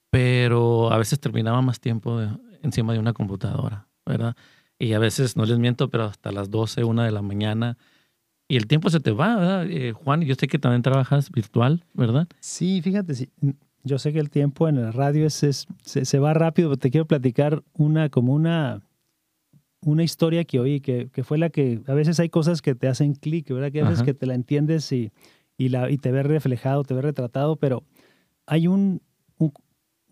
[0.09, 2.21] pero a veces terminaba más tiempo
[2.61, 4.35] encima de una computadora, ¿verdad?
[4.79, 7.77] Y a veces, no les miento, pero hasta las 12, 1 de la mañana.
[8.47, 9.69] Y el tiempo se te va, ¿verdad?
[9.69, 12.27] Eh, Juan, yo sé que también trabajas virtual, ¿verdad?
[12.39, 13.29] Sí, fíjate, sí.
[13.83, 17.05] yo sé que el tiempo en el radio es, se, va rápido, pero te quiero
[17.05, 18.83] platicar una, como una,
[19.81, 22.87] una historia que oí, que, que, fue la que a veces hay cosas que te
[22.87, 23.71] hacen clic, ¿verdad?
[23.71, 25.11] Que a veces que te la entiendes y,
[25.57, 27.83] y, la, y te ves reflejado, te ves retratado, pero
[28.45, 29.01] hay un,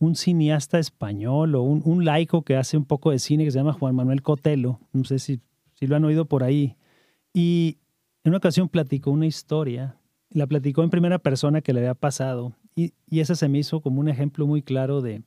[0.04, 3.74] un cineasta español o un, laico que hace un poco de cine que se llama
[3.74, 5.40] Juan Manuel Cotelo, no sé si,
[5.74, 6.76] si lo han oído por ahí,
[7.34, 7.78] y
[8.24, 9.98] en una ocasión platicó una historia,
[10.30, 13.82] la platicó en primera persona que le había pasado, y, y ese se me hizo
[13.82, 15.24] como un ejemplo muy claro de,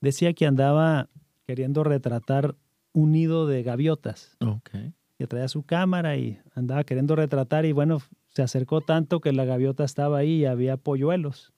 [0.00, 1.08] decía que andaba
[1.46, 2.54] queriendo retratar
[2.92, 4.36] un nido de gaviotas.
[4.40, 4.92] Okay.
[5.18, 9.44] Que traía su cámara y andaba queriendo retratar y bueno, se acercó tanto que la
[9.44, 11.52] gaviota estaba ahí y había polluelos.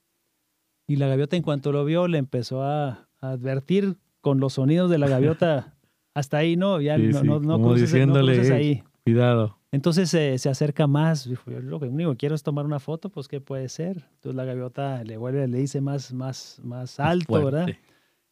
[0.86, 4.96] Y la gaviota en cuanto lo vio le empezó a, advertir con los sonidos de
[4.96, 5.74] la gaviota.
[6.14, 8.82] Hasta ahí no, ya no, no, no, cruces, ahí.
[9.04, 9.60] Cuidado.
[9.72, 13.28] Entonces se acerca más, dijo, yo lo que único quiero es tomar una foto, pues
[13.28, 14.04] ¿qué puede ser?
[14.14, 17.68] Entonces la gaviota le vuelve, le dice más, más, más alto, ¿verdad?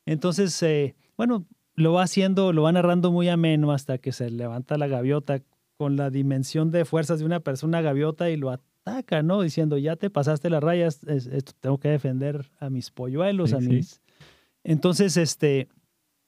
[0.04, 4.76] Entonces, eh, bueno, lo va haciendo, lo va narrando muy ameno hasta que se levanta
[4.78, 5.40] la gaviota
[5.76, 8.50] con la dimensión de fuerzas de una persona gaviota y lo,
[8.88, 9.42] ataca, ¿no?
[9.42, 14.00] Diciendo, ya te pasaste las rayas, esto, tengo que defender a mis polluelos, a mis...
[14.64, 15.68] Entonces, este,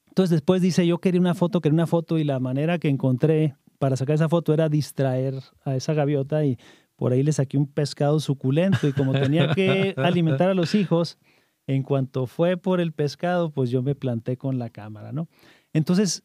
[0.08, 3.56] entonces después dice, yo quería una foto, quería una foto y la manera que encontré
[3.80, 6.58] para sacar esa foto era distraer a esa gaviota y
[6.96, 11.18] por ahí le saqué un pescado suculento y como tenía que alimentar a los hijos,
[11.66, 15.28] en cuanto fue por el pescado, pues yo me planté con la cámara, ¿no?
[15.72, 16.24] Entonces,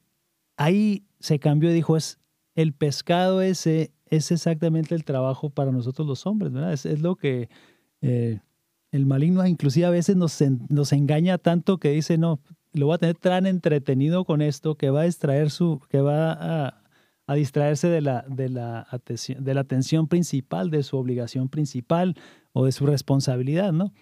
[0.58, 2.20] ahí se cambió y dijo, es
[2.56, 6.74] el pescado ese es exactamente el trabajo para nosotros los hombres, ¿verdad?
[6.74, 7.48] Es, lo que
[8.02, 8.42] eh,
[8.92, 12.42] el maligno inclusive a veces nos, nos engaña tanto que dice, no,
[12.74, 16.34] lo voy a tener tan entretenido con esto que va a distraer su, que va
[16.34, 16.85] a,
[17.28, 22.16] a distraerse de la, de, la atención, de la atención principal, de su obligación principal
[22.54, 23.94] o de su responsabilidad, ¿no?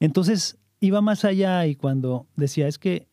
[0.00, 3.08] Entonces iba más allá y cuando decía, es que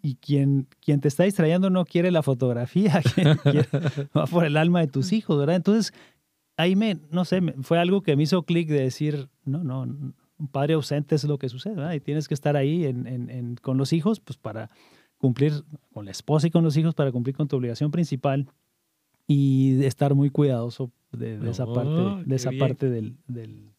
[0.00, 3.02] y quien, quien te está distrayendo no quiere la fotografía,
[4.16, 5.56] va por el alma de tus hijos, ¿verdad?
[5.56, 5.92] Entonces,
[6.56, 10.48] ahí me, no sé, fue algo que me hizo clic de decir, no, no, un
[10.52, 11.92] padre ausente es lo que sucede, ¿verdad?
[11.92, 14.70] Y tienes que estar ahí en, en, con los hijos, pues para
[15.18, 15.52] cumplir
[15.92, 18.48] con la esposa y con los hijos, para cumplir con tu obligación principal
[19.26, 23.70] y estar muy cuidadoso de, esa parte, de esa parte del, del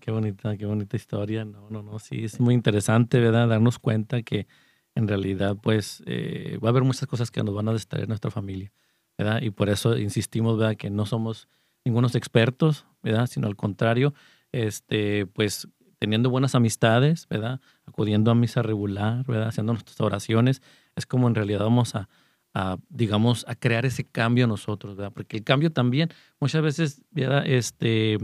[0.00, 1.44] Qué, bonita, qué bonita historia.
[1.44, 3.46] No, no, no, sí, es muy interesante, ¿verdad?
[3.46, 4.48] Darnos cuenta que
[4.96, 8.32] en realidad pues eh, va a haber muchas cosas que nos van a distraer nuestra
[8.32, 8.72] familia,
[9.16, 9.40] ¿verdad?
[9.42, 10.76] Y por eso insistimos, ¿verdad?
[10.76, 11.48] Que no somos
[11.84, 13.28] ningunos expertos, ¿verdad?
[13.28, 14.12] Sino al contrario,
[14.50, 15.68] este, pues
[16.00, 17.60] teniendo buenas amistades, ¿verdad?
[17.84, 19.48] Acudiendo a misa regular, ¿verdad?
[19.48, 20.62] Haciendo nuestras oraciones,
[20.96, 22.08] es como en realidad vamos a,
[22.54, 25.12] a digamos, a crear ese cambio nosotros, ¿verdad?
[25.12, 26.08] Porque el cambio también,
[26.40, 27.46] muchas veces, ¿verdad?
[27.46, 28.14] Este,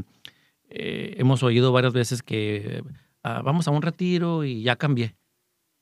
[0.70, 2.82] eh, hemos oído varias veces que
[3.22, 5.14] ah, vamos a un retiro y ya cambié,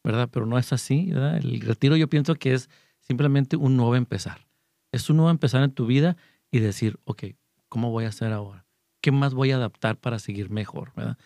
[0.02, 0.28] ¿verdad?
[0.32, 1.36] Pero no es así, ¿verdad?
[1.36, 4.48] El retiro yo pienso que es simplemente un nuevo empezar.
[4.90, 6.16] Es un nuevo empezar en tu vida
[6.50, 7.24] y decir, ok,
[7.68, 8.66] ¿cómo voy a hacer ahora?
[9.00, 11.18] ¿Qué más voy a adaptar para seguir mejor, ¿verdad?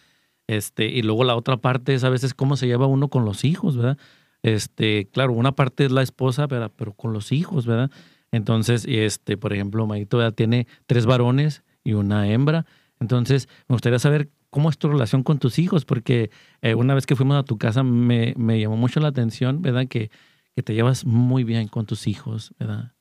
[0.48, 3.44] Este, y luego la otra parte es a veces cómo se lleva uno con los
[3.44, 3.98] hijos, ¿verdad?
[4.42, 6.72] Este, claro, una parte es la esposa, ¿verdad?
[6.74, 7.90] pero con los hijos, ¿verdad?
[8.32, 12.66] Entonces, este, por ejemplo, Mayito tiene tres varones y una hembra.
[12.98, 16.30] Entonces, me gustaría saber cómo es tu relación con tus hijos, porque
[16.62, 19.87] eh, una vez que fuimos a tu casa me, me llamó mucho la atención, ¿verdad?
[19.87, 20.11] Que,
[20.54, 22.92] que, te llevas muy bien con tus hijos, ¿verdad?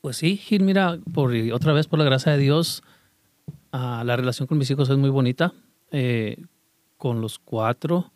[0.00, 2.82] Pues sí, Gil, mira, por, otra vez por la gracia de Dios,
[3.72, 5.52] uh, la relación con mis hijos es muy bonita.
[5.90, 6.36] Eh,
[6.96, 8.10] con los cuatro,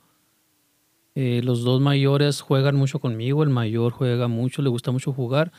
[1.14, 5.52] eh, los dos mayores juegan mucho conmigo, el mayor juega mucho, le gusta mucho jugar.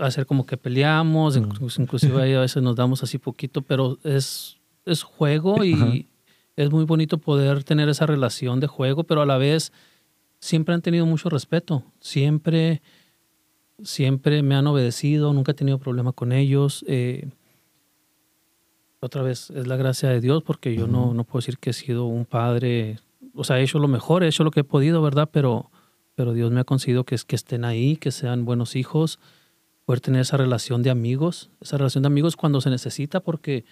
[0.00, 5.64] Hacer como que peleamos, inclusive a veces nos damos así poquito, pero es, es juego
[5.64, 6.08] y
[6.56, 9.72] es muy bonito poder tener esa relación de juego, pero a la vez
[10.38, 12.82] siempre han tenido mucho respeto, siempre,
[13.82, 16.84] siempre me han obedecido, nunca he tenido problema con ellos.
[16.86, 17.28] Eh,
[19.00, 21.72] otra vez, es la gracia de Dios porque yo no, no puedo decir que he
[21.72, 22.98] sido un padre,
[23.34, 25.28] o sea, he hecho lo mejor, he hecho lo que he podido, ¿verdad?
[25.32, 25.70] Pero,
[26.14, 29.18] pero Dios me ha concedido que, que estén ahí, que sean buenos hijos
[29.90, 33.64] poder tener esa relación de amigos, esa relación de amigos cuando se necesita, porque,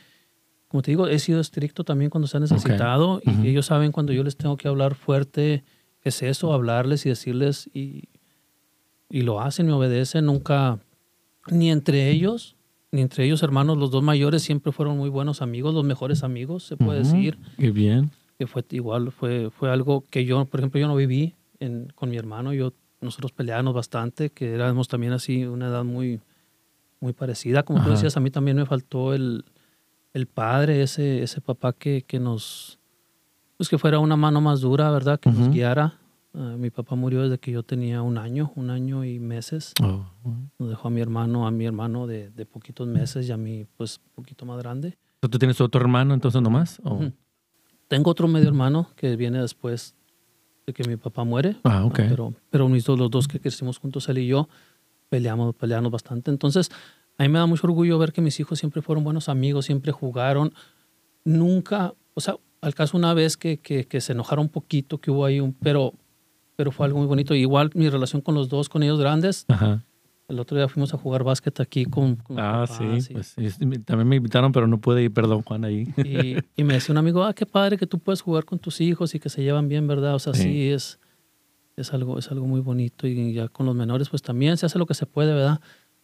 [0.67, 4.12] como te digo, he sido estricto también cuando se ha necesitado y ellos saben cuando
[4.12, 5.62] yo les tengo que hablar fuerte,
[6.03, 8.09] es eso, hablarles y decirles y,
[9.09, 10.81] y lo hacen, me obedecen, nunca,
[11.53, 12.57] ni entre ellos,
[12.92, 16.77] entre ellos hermanos, los dos mayores siempre fueron muy buenos amigos, los mejores amigos, se
[16.77, 17.38] puede decir.
[17.59, 18.11] Qué bien.
[18.38, 22.11] Que fue igual, fue, fue algo que yo, por ejemplo, yo no viví en, con
[22.11, 26.20] mi hermano, yo nosotros peleábamos bastante, que éramos también así una edad muy,
[27.01, 27.62] muy parecida.
[27.62, 29.44] Como tú decías, a mí también me faltó el,
[30.14, 32.79] el padre, ese, ese papá que, que, nos,
[33.57, 35.20] pues que fuera una mano más dura, ¿verdad?
[35.20, 35.98] Que nos guiara.
[36.35, 39.73] Ah, mi papá murió desde que yo tenía un año, un año y meses.
[39.83, 40.05] Oh,
[40.59, 43.67] nos dejó a mi hermano, a mi hermano de, de, poquitos meses y a mí,
[43.77, 44.97] pues, un poquito más grande.
[45.21, 46.81] ¿Tú tienes otro hermano entonces nomás?
[47.88, 49.95] Tengo otro medio hermano que viene después
[50.73, 51.57] que mi papá muere.
[51.64, 51.97] Ah, ok.
[51.97, 54.49] Pero, pero los dos que crecimos juntos, él y yo,
[55.09, 56.31] peleamos, peleamos bastante.
[56.31, 56.71] Entonces,
[57.17, 59.93] a mí me da mucho orgullo ver que mis hijos siempre fueron buenos amigos, siempre
[59.93, 60.53] jugaron.
[61.25, 65.11] Nunca, o sea, al caso una vez que, que, que se enojaron un poquito, que
[65.11, 65.95] hubo ahí un, pero,
[66.59, 67.37] pero fue algo muy bonito.
[67.37, 69.85] Igual mi relación con los dos, con ellos grandes, Ajá.
[70.27, 72.18] El otro día fuimos a jugar básquet aquí con...
[72.37, 73.35] ah, sí, pues
[73.87, 75.88] también me invitaron, pero no pude ir, perdón, Juan, ahí.
[75.97, 78.83] Y, y, me decía un amigo, ah, qué padre que tú puedes jugar con tus
[78.83, 80.16] hijos y que se llevan bien, ¿verdad?
[80.16, 80.99] O sea, sí, es,
[81.77, 84.79] es, algo, es algo muy bonito y ya con los menores pues también se hace
[84.79, 85.61] lo que se puede, ¿verdad?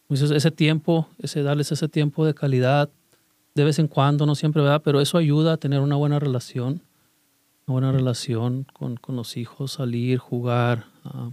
[0.09, 2.89] Entonces, ese tiempo, ese darles ese tiempo de calidad
[3.55, 4.81] de vez en cuando, no siempre, ¿verdad?
[4.83, 6.81] Pero eso ayuda a tener una buena relación,
[7.67, 11.31] una buena relación con, con los hijos, salir, jugar, uh,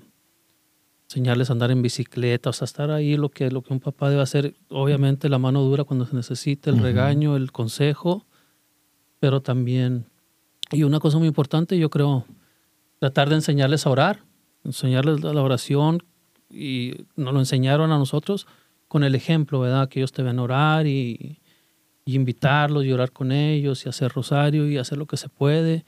[1.06, 4.10] enseñarles a andar en bicicleta, o sea, estar ahí lo que, lo que un papá
[4.10, 8.26] debe hacer, obviamente la mano dura cuando se necesita, el regaño, el consejo,
[9.20, 10.06] pero también,
[10.72, 12.26] y una cosa muy importante, yo creo,
[13.00, 14.24] tratar de enseñarles a orar,
[14.64, 16.02] enseñarles la oración,
[16.50, 18.48] y nos lo enseñaron a nosotros
[18.88, 19.90] con el ejemplo, ¿verdad?
[19.90, 21.40] Que ellos deben orar y,
[22.06, 25.86] y invitarlos y orar con ellos y hacer rosario y hacer lo que se puede.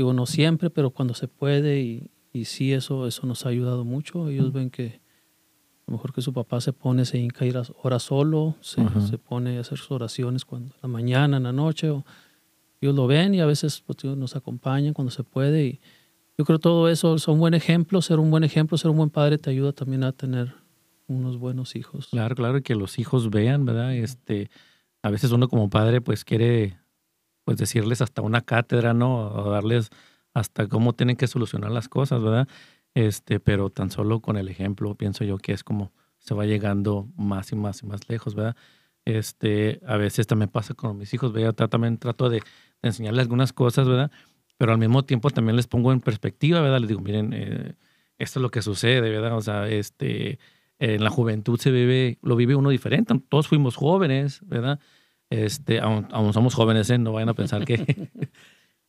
[0.00, 3.84] Digo, no siempre, pero cuando se puede y, y sí, eso, eso nos ha ayudado
[3.84, 4.30] mucho.
[4.30, 5.02] Ellos ven que
[5.86, 8.82] a lo mejor que su papá se pone, se hinca ir a orar solo, se,
[9.06, 11.90] se, pone a hacer sus oraciones cuando, en la mañana, en la noche.
[11.90, 12.06] O,
[12.80, 15.66] ellos lo ven y a veces pues, nos acompañan cuando se puede.
[15.66, 15.80] Y
[16.38, 18.00] yo creo todo eso es un buen ejemplo.
[18.00, 20.54] Ser un buen ejemplo, ser un buen padre te ayuda también a tener
[21.08, 22.08] unos buenos hijos.
[22.10, 23.94] Claro, claro, que los hijos vean, ¿verdad?
[23.94, 24.48] Este,
[25.02, 26.79] a veces uno como padre pues quiere
[27.44, 29.30] pues decirles hasta una cátedra, ¿no?
[29.32, 29.90] O darles
[30.34, 32.48] hasta cómo tienen que solucionar las cosas, ¿verdad?
[32.94, 37.08] Este, pero tan solo con el ejemplo, pienso yo que es como se va llegando
[37.16, 38.56] más y más y más lejos, ¿verdad?
[39.04, 41.68] Este, a veces también pasa con mis hijos, ¿verdad?
[41.68, 42.42] también trato de,
[42.82, 44.10] enseñarles algunas cosas, ¿verdad?
[44.58, 46.80] Pero al mismo tiempo también les pongo en perspectiva, ¿verdad?
[46.80, 47.74] Les digo, miren, eh,
[48.18, 49.36] esto es lo que sucede, ¿verdad?
[49.36, 50.38] O sea, este,
[50.78, 53.14] en la juventud se vive, lo vive uno diferente.
[53.28, 54.80] Todos fuimos jóvenes, ¿verdad?
[55.30, 56.98] Este, aún, aún somos jóvenes, ¿eh?
[56.98, 58.10] No vayan a pensar que,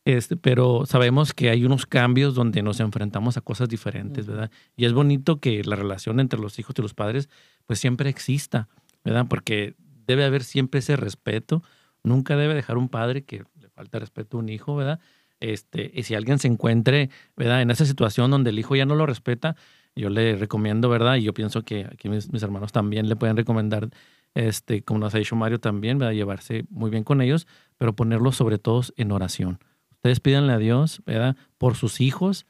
[0.03, 4.49] Este, pero sabemos que hay unos cambios donde nos enfrentamos a cosas diferentes, ¿verdad?
[4.75, 7.29] Y es bonito que la relación entre los hijos y los padres
[7.67, 8.67] pues siempre exista,
[9.03, 9.27] ¿verdad?
[9.29, 9.75] Porque
[10.07, 11.61] debe haber siempre ese respeto.
[12.03, 14.99] Nunca debe dejar un padre que le falta respeto a un hijo, ¿verdad?
[15.39, 17.61] Este, y si alguien se encuentre, ¿verdad?
[17.61, 19.55] En esa situación donde el hijo ya no lo respeta,
[19.95, 21.17] yo le recomiendo, ¿verdad?
[21.17, 23.89] Y yo pienso que aquí mis, hermanos también le pueden recomendar,
[24.35, 26.13] este, como nos ha dicho Mario también, ¿verdad?
[26.13, 29.59] Llevarse muy bien con ellos, pero ponerlos sobre todo en oración
[30.01, 31.35] Ustedes pídanle a Dios, ¿verdad?
[31.59, 32.47] Por sus hijos.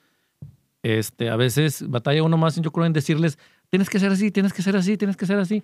[0.83, 3.37] Este, a veces batalla uno más, yo creo, en decirles,
[3.69, 5.61] tienes que ser así, tienes que ser así, tienes que ser así.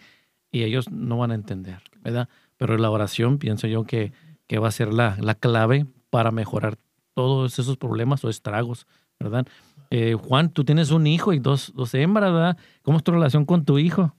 [0.52, 2.28] Y ellos no van a entender, ¿verdad?
[2.58, 4.12] Pero la oración, pienso yo que,
[4.48, 6.78] que va a ser la, la clave para mejorar
[7.14, 8.86] todos esos problemas o estragos,
[9.18, 9.48] ¿verdad?
[9.90, 12.58] Eh, Juan, tú tienes un hijo y dos, dos hembras, ¿verdad?
[12.82, 14.14] ¿Cómo es tu relación con tu hijo?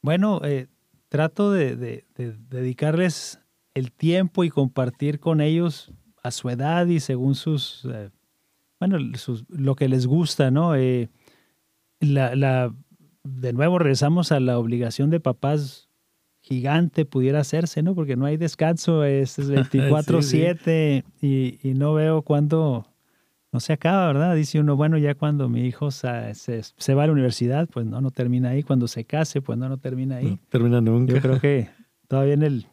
[0.00, 0.68] Bueno, eh,
[1.08, 2.04] trato de,
[2.48, 3.40] dedicarles
[3.74, 8.10] el tiempo y compartir con ellos a su edad y según sus, eh,
[8.80, 8.98] bueno,
[9.48, 10.74] lo que les gusta, ¿no?
[12.00, 12.74] la, la,
[13.22, 15.88] de nuevo regresamos a la obligación de papás
[16.44, 17.94] gigante pudiera hacerse, ¿no?
[17.94, 22.86] Porque no hay descanso, es 24/7 Y, y, no veo cuándo
[23.54, 24.34] no se acaba, ¿verdad?
[24.34, 28.00] Dice uno, bueno, ya cuando mi hijo se, se, va a la universidad, pues no,
[28.00, 28.64] no termina ahí.
[28.64, 30.30] Cuando se case, pues no, no termina ahí.
[30.30, 31.14] No termina nunca.
[31.14, 31.68] Yo creo que
[32.08, 32.66] todavía en el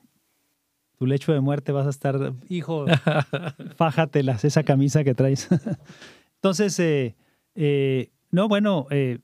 [0.98, 2.88] tu lecho de muerte vas a estar, hijo,
[3.76, 5.50] fájatelas, esa camisa que traes.
[6.38, 7.16] Entonces, eh,
[7.54, 9.20] eh, no, bueno, eh,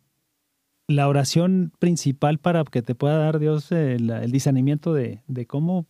[0.85, 5.87] la oración principal para que te pueda dar Dios el, discernimiento de, cómo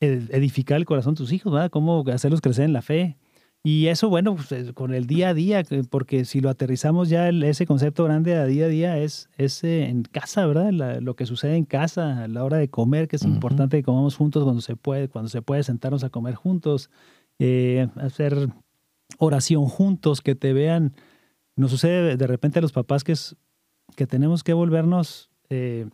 [0.00, 1.70] edificar el corazón de tus hijos, ¿verdad?
[1.70, 3.16] Cómo hacerlos crecer en la fe.
[3.62, 7.66] Y eso, bueno, pues, con el día a día, porque si lo aterrizamos ya, ese
[7.66, 11.00] concepto grande a día a día es, es eh, en casa, ¿verdad?
[11.02, 14.16] lo que sucede en casa, a la hora de comer, que es importante que comamos
[14.16, 16.88] juntos cuando se puede, cuando se puede sentarnos a comer juntos,
[17.38, 18.48] eh, hacer
[19.18, 20.94] oración juntos, que te vean.
[21.54, 23.36] Nos sucede de repente a los papás que, es,
[23.94, 25.86] que tenemos que volvernos eh,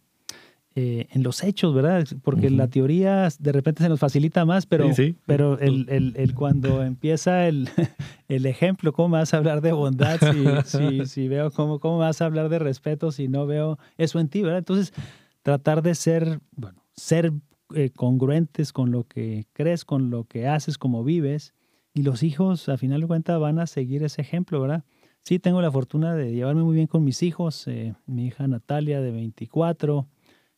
[0.78, 2.06] eh, en los hechos, ¿verdad?
[2.22, 4.90] Porque la teoría de repente se nos facilita más, pero,
[5.24, 7.70] pero el, el, el, cuando empieza el,
[8.28, 12.20] el, ejemplo, ¿cómo vas a hablar de bondad si, si, si, veo cómo, cómo vas
[12.20, 14.58] a hablar de respeto si no veo eso en ti, ¿verdad?
[14.58, 14.92] Entonces,
[15.40, 17.32] tratar de ser, bueno, ser
[17.74, 21.54] eh, congruentes con lo que crees, con lo que haces, como vives,
[21.94, 24.84] y los hijos, a final de cuentas, van a seguir ese ejemplo, ¿verdad?
[25.22, 29.00] Sí, tengo la fortuna de llevarme muy bien con mis hijos, eh, mi hija Natalia
[29.00, 30.06] de 24,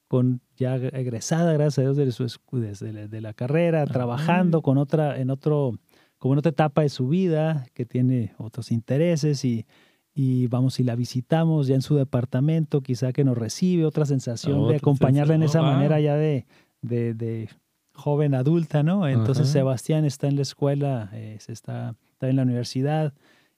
[0.08, 5.30] con ya egresada, gracias a Dios, de, su, de, la carrera, trabajando con otra, en
[5.30, 5.78] otro,
[6.18, 9.66] como en otra etapa de su vida, que tiene otros intereses y,
[10.14, 14.66] y vamos y la visitamos ya en su departamento, quizá que nos recibe, otra sensación
[14.66, 16.46] de acompañarla en esa manera ya de,
[16.82, 17.48] de,
[17.92, 19.06] joven adulta, ¿no?
[19.06, 23.12] Entonces Sebastián está en la escuela, eh, está, está en la universidad.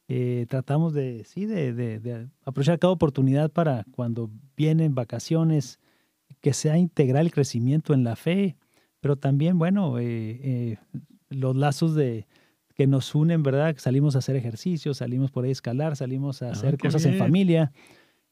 [0.08, 5.78] Eh, tratamos de, sí, de, de, aprovechar cada oportunidad para cuando vienen vacaciones,
[6.40, 8.56] que sea integral el crecimiento en la fe,
[9.00, 10.76] pero también, bueno, eh, eh,
[11.28, 12.26] los lazos de
[12.74, 13.74] que nos unen, ¿verdad?
[13.78, 17.18] Salimos a hacer ejercicio, salimos por ahí a escalar, salimos a ah, hacer cosas en
[17.18, 17.72] familia.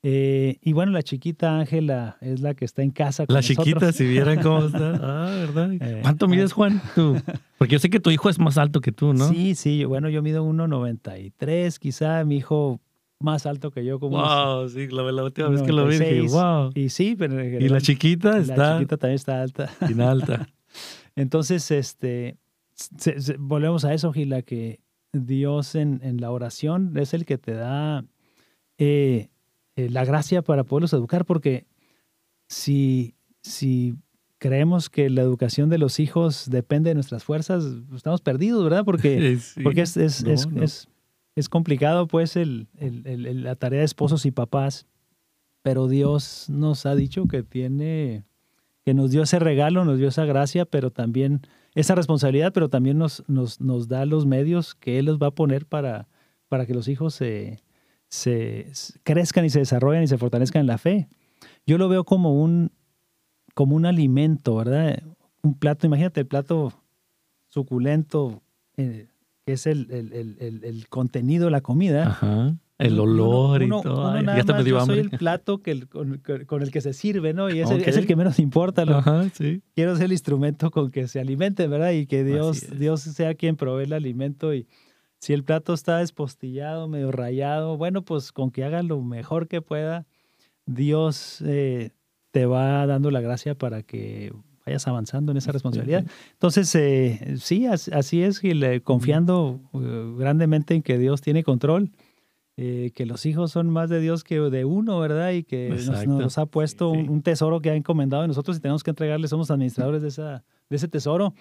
[0.03, 3.93] Eh, y bueno, la chiquita Ángela es la que está en casa con La chiquita,
[3.93, 4.95] si vieran cómo está.
[5.03, 6.01] Ah, ¿verdad?
[6.03, 6.81] ¿Cuánto mides, Juan?
[6.95, 7.17] Tú?
[7.59, 9.29] Porque yo sé que tu hijo es más alto que tú, ¿no?
[9.29, 9.85] Sí, sí.
[9.85, 12.25] Bueno, yo mido 1,93 quizá.
[12.25, 12.81] Mi hijo
[13.21, 13.99] más alto que yo.
[13.99, 16.71] Como wow, sí, la, la última vez que lo vi dije, wow.
[16.75, 17.43] Y sí, pero...
[17.43, 18.57] Y la chiquita está...
[18.57, 19.71] La chiquita también está alta.
[19.87, 20.49] Bien alta.
[21.17, 22.37] Entonces, este,
[23.39, 24.81] volvemos a eso, Gila, que
[25.13, 28.05] Dios en, en, la oración es el que te da
[28.77, 29.29] eh,
[29.77, 31.67] eh, la gracia para poderlos educar, porque
[32.47, 33.97] si, si
[34.39, 38.85] creemos que la educación de los hijos depende de nuestras fuerzas, estamos perdidos, ¿verdad?
[38.85, 40.89] Porque, porque es, es, es es
[41.49, 44.87] complicado pues la tarea de esposos y papás,
[45.63, 48.25] pero Dios nos ha dicho que tiene,
[48.85, 51.43] que nos dio ese regalo, nos dio esa gracia, pero también
[51.75, 53.23] esa responsabilidad, pero también nos,
[53.89, 56.09] da los medios que Él los va a poner para,
[56.67, 57.63] que los hijos se,
[58.09, 58.73] se
[59.05, 61.09] crezcan y se desarrollen y se fortalezcan en la fe.
[61.67, 62.73] Yo lo veo como un,
[63.55, 65.03] como un alimento, ¿verdad?
[65.43, 66.73] Un plato, imagínate el plato
[67.49, 68.43] suculento,
[68.77, 69.09] eh,
[69.49, 72.09] que es el, el, el, contenido de la comida.
[72.09, 72.55] Ajá.
[72.77, 74.21] El olor y todo.
[74.21, 77.49] ya te yo soy el plato que con, con, el que se sirve, ¿no?
[77.49, 78.83] Y es, el, es el que menos importa.
[78.83, 79.63] Ajá, sí.
[79.75, 81.93] Quiero ser el instrumento con que se alimente, ¿verdad?
[81.93, 84.53] Y que Dios, Dios sea quien provee el alimento.
[84.53, 84.69] Y
[85.19, 89.63] si el plato está despostillado, medio rayado, bueno, pues con que haga lo mejor que
[89.63, 90.07] pueda,
[90.67, 91.93] Dios eh,
[92.33, 94.31] te va dando la gracia para que
[94.69, 96.05] vayas avanzando en esa responsabilidad.
[96.33, 101.91] Entonces, eh, sí, así es, Gil, confiando eh, grandemente en que Dios tiene control,
[102.57, 105.31] eh, que los hijos son más de Dios que de uno, ¿verdad?
[105.31, 105.71] Y que
[106.07, 109.51] nos, ha puesto Un, tesoro que ha encomendado a nosotros y tenemos que entregarle, somos
[109.51, 111.35] administradores de, esa, de ese tesoro.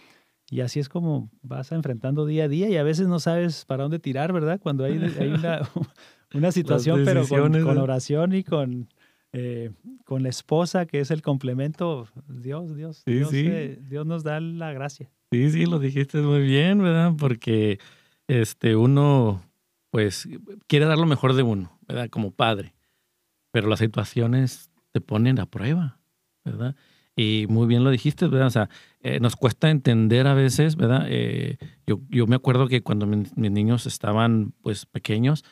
[0.50, 3.84] Y así es como vas enfrentando día a día y a veces no sabes para
[3.84, 4.60] dónde tirar, ¿verdad?
[4.62, 5.68] Cuando hay, hay una,
[6.34, 8.88] una situación, pero con oración y con
[9.40, 9.72] eh,
[10.04, 15.12] con la esposa, que es el complemento, Dios, Dios, Dios, Dios, nos da la gracia.
[15.32, 17.14] Sí, sí, lo dijiste muy bien, ¿verdad?
[17.16, 17.80] Porque
[18.28, 19.44] este, uno,
[19.92, 20.28] pues,
[20.66, 22.10] quiere dar lo mejor de uno, ¿verdad?
[22.10, 22.74] Como padre.
[23.52, 26.00] Pero las situaciones te ponen a prueba,
[26.44, 26.76] ¿verdad?
[27.16, 28.48] Y muy bien lo dijiste, ¿verdad?
[28.48, 28.70] O sea,
[29.02, 31.06] eh, nos cuesta entender a veces, ¿verdad?
[31.10, 35.44] Eh, yo, yo me acuerdo que cuando mis niños estaban pues pequeños,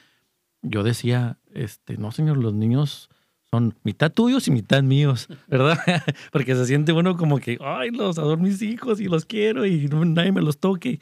[0.64, 3.10] yo decía, este, no señor, los niños
[3.56, 5.78] son mitad tuyos y mitad míos, ¿verdad?
[6.32, 9.88] Porque se siente uno como que, ay, los adoro mis hijos y los quiero y
[9.88, 11.00] nadie me los toque.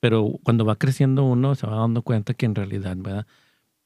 [0.00, 3.26] Pero cuando va creciendo uno se va dando cuenta que en realidad, ¿verdad?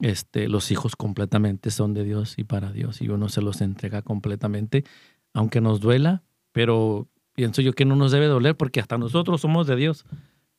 [0.00, 4.02] Este, los hijos completamente son de Dios y para Dios y uno se los entrega
[4.02, 4.84] completamente
[5.32, 9.66] aunque nos duela, pero pienso yo que no nos debe doler porque hasta nosotros somos
[9.66, 10.06] de Dios,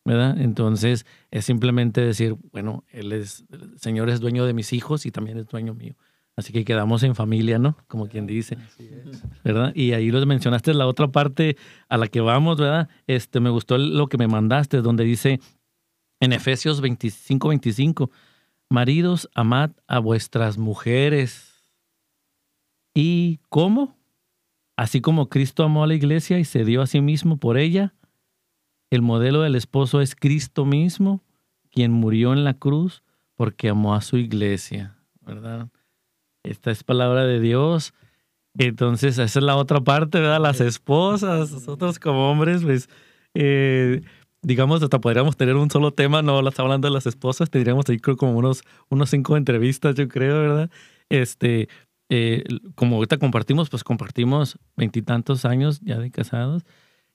[0.06, 0.40] ¿verdad?
[0.40, 5.12] Entonces es simplemente decir, bueno, Él es, el Señor es dueño de mis hijos y
[5.12, 5.96] también es dueño mío.
[6.38, 7.76] Así que quedamos en familia, ¿no?
[7.88, 8.60] Como quien dice,
[9.44, 9.74] ¿verdad?
[9.74, 11.58] Y ahí lo mencionaste la otra parte
[11.90, 12.90] a la que vamos, ¿verdad?
[13.08, 15.40] Este, me gustó lo que me mandaste, donde dice
[16.20, 18.12] en Efesios 25, 25,
[18.70, 21.72] maridos, amad a vuestras mujeres.
[22.94, 23.98] ¿Y cómo?
[24.76, 27.96] Así como Cristo amó a la iglesia y se dio a sí mismo por ella,
[28.92, 31.24] el modelo del esposo es Cristo mismo,
[31.72, 33.02] quien murió en la cruz
[33.34, 35.70] porque amó a su iglesia, ¿verdad?
[36.48, 37.94] Esta es palabra de Dios.
[38.58, 40.42] Entonces, esa es la otra parte, ¿verdad?
[40.42, 42.90] Las esposas, nosotros como hombres, pues,
[43.34, 44.02] eh,
[44.42, 48.00] digamos, hasta podríamos tener un solo tema, no las hablando de las esposas, tendríamos ahí
[48.00, 50.72] creo como unos, unos cinco entrevistas, yo creo, ¿verdad?
[51.10, 51.70] Este,
[52.10, 52.44] eh,
[52.76, 56.64] como ahorita compartimos, pues compartimos veintitantos años ya de casados.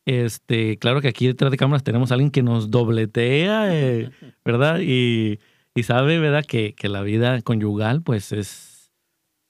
[0.05, 4.11] Este, claro que aquí detrás de cámaras tenemos a alguien que nos dobletea, eh,
[4.45, 4.81] ¿verdad?
[4.81, 5.39] Y,
[5.75, 6.45] y, sabe, ¿verdad?
[6.45, 8.72] Que, que, la vida conyugal, pues es,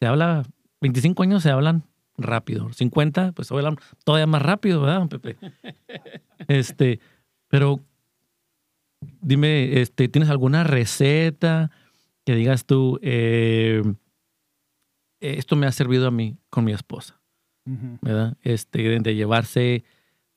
[0.03, 0.43] se habla,
[0.81, 1.85] 25 años se hablan
[2.17, 5.37] rápido, 50, pues se hablan todavía más rápido, ¿verdad, Pepe?
[6.49, 6.99] Este,
[7.47, 7.79] pero
[9.21, 11.71] dime, este, ¿tienes alguna receta
[12.25, 13.81] que digas tú, eh,
[15.21, 17.21] esto me ha servido a mí con mi esposa,
[17.65, 18.37] ¿verdad?
[18.43, 19.85] Este, de llevarse,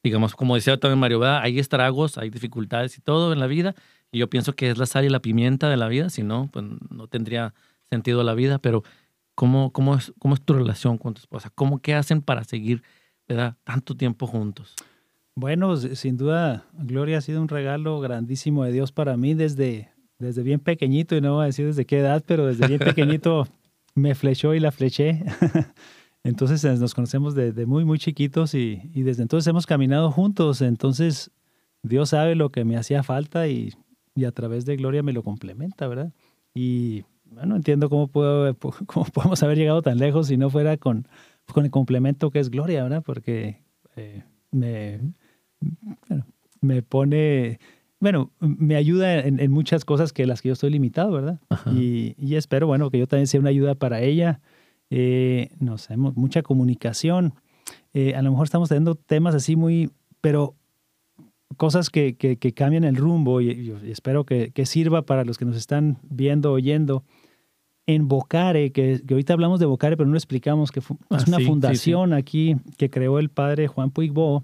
[0.03, 1.39] digamos, como decía también Mario, ¿verdad?
[1.41, 3.73] Hay estragos, hay dificultades y todo en la vida,
[4.11, 6.51] y yo pienso que es la sal y la pimienta de la vida, si no,
[6.53, 7.55] pues no tendría
[7.89, 8.83] sentido la vida, pero
[9.35, 11.51] ¿cómo, cómo, es, cómo es tu relación con tu esposa?
[11.53, 12.81] ¿Cómo qué hacen para seguir,
[13.27, 13.55] ¿verdad?
[13.63, 14.73] Tanto tiempo juntos.
[15.35, 20.43] Bueno, sin duda, Gloria ha sido un regalo grandísimo de Dios para mí desde, desde
[20.43, 23.45] bien pequeñito, y no voy a decir desde qué edad, pero desde bien pequeñito
[23.95, 25.25] me flechó y la fleché.
[26.23, 30.61] entonces eh, nos conocemos desde muy, muy chiquitos y, desde entonces hemos caminado juntos.
[30.61, 31.31] Entonces
[31.83, 33.73] Dios sabe lo que me hacía falta y,
[34.25, 36.13] a través de Gloria me lo complementa, ¿verdad?
[36.53, 38.55] Y bueno, entiendo cómo, puedo,
[38.85, 41.07] cómo podemos haber llegado tan lejos si no fuera con,
[41.51, 43.03] con el complemento que es Gloria, ¿verdad?
[43.05, 43.61] Porque
[43.95, 44.99] eh, me,
[46.61, 47.59] me pone
[47.99, 51.39] bueno, me ayuda en, muchas cosas que las que yo estoy limitado, ¿verdad?
[51.71, 54.41] Y, espero, bueno, que yo también sea una ayuda para ella.
[54.89, 57.33] Eh, no sabemos, mucha comunicación.
[57.93, 59.89] Eh, a lo mejor estamos teniendo temas así muy,
[60.21, 60.55] pero
[61.57, 65.99] cosas que, que, cambian el rumbo y, espero que, sirva para los que nos están
[66.03, 67.03] viendo, oyendo.
[67.87, 72.13] En Bocare, que, ahorita hablamos de Bocare, pero no explicamos que es ah, una fundación
[72.13, 74.43] aquí que creó el padre Juan Puigbo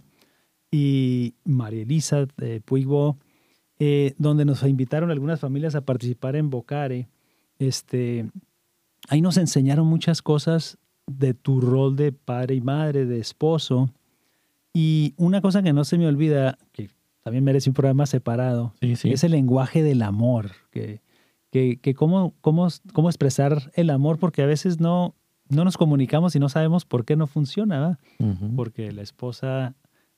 [0.69, 3.17] y María Elisa de Puigbo
[3.83, 7.09] eh, donde nos invitaron algunas familias a participar en Bocare.
[7.57, 8.29] Este,
[9.09, 10.77] ahí nos enseñaron muchas cosas
[11.07, 13.91] de tu rol de padre y madre, de esposo.
[14.73, 16.89] Y una cosa que no se me olvida, que
[17.23, 20.51] también merece un programa separado, es el lenguaje del amor.
[20.71, 21.01] Que,
[21.51, 25.15] que, que cómo, cómo, cómo, expresar el amor, porque a veces no,
[25.49, 27.99] no nos comunicamos y no sabemos por qué no funciona,
[28.55, 29.75] Porque la esposa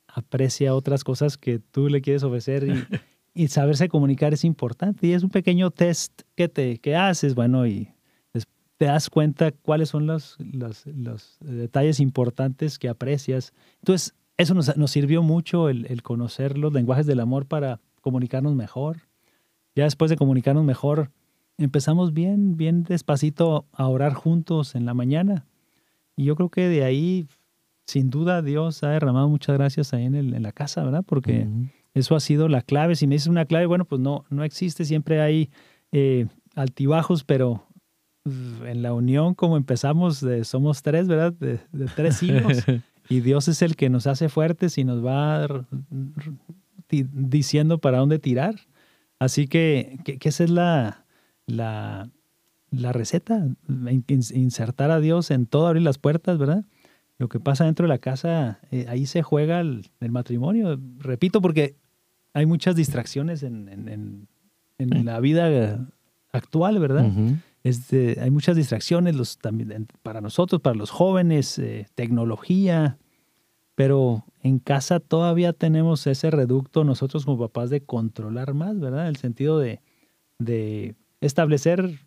[0.08, 2.74] aprecia otras cosas que tú le quieres ofrecer y,
[3.34, 5.08] y saberse comunicar es importante.
[5.08, 7.89] Y es un pequeño test que, te, que haces, bueno, y
[8.78, 13.54] te das cuenta cuáles son los, los, los detalles importantes que aprecias.
[13.80, 18.55] Entonces, eso nos, nos sirvió mucho el, el, conocer los lenguajes del amor para comunicarnos
[18.55, 19.01] mejor.
[19.75, 21.11] Ya después de comunicarnos mejor,
[21.57, 25.45] empezamos bien, bien despacito a orar juntos en la mañana.
[26.15, 27.27] Y yo creo que de ahí,
[27.88, 31.03] sin duda, Dios ha derramado muchas gracias ahí en, el, en la casa, ¿verdad?
[31.05, 31.47] Porque...
[31.93, 32.95] Eso ha sido la clave.
[32.95, 34.86] Si me dices una clave, bueno, pues no, no existe.
[34.86, 35.49] Siempre hay
[35.91, 36.25] eh,
[36.55, 37.67] altibajos, pero
[38.25, 41.34] en la unión, como empezamos, somos tres, ¿verdad?
[41.34, 41.59] De,
[41.95, 42.63] tres hijos.
[43.10, 45.66] y Dios es el que nos hace fuertes y nos va
[46.89, 48.56] diciendo para dónde tirar.
[49.20, 51.06] Así que, que, esa es la,
[51.45, 52.10] la,
[52.72, 53.47] la receta,
[54.08, 56.66] insertar a Dios en todo, abrir las puertas, ¿verdad?
[57.18, 60.80] Lo que pasa dentro de la casa, eh, ahí se juega el, matrimonio.
[60.99, 61.78] Repito, porque
[62.34, 64.28] hay muchas distracciones en,
[64.78, 65.88] la vida
[66.32, 67.10] actual, ¿verdad?
[67.64, 72.97] Este, hay muchas distracciones los, también, para nosotros, para los jóvenes, eh, tecnología,
[73.76, 79.07] pero en casa todavía tenemos ese reducto nosotros como papás de controlar más, ¿verdad?
[79.07, 79.82] El sentido de,
[80.39, 81.99] de establecer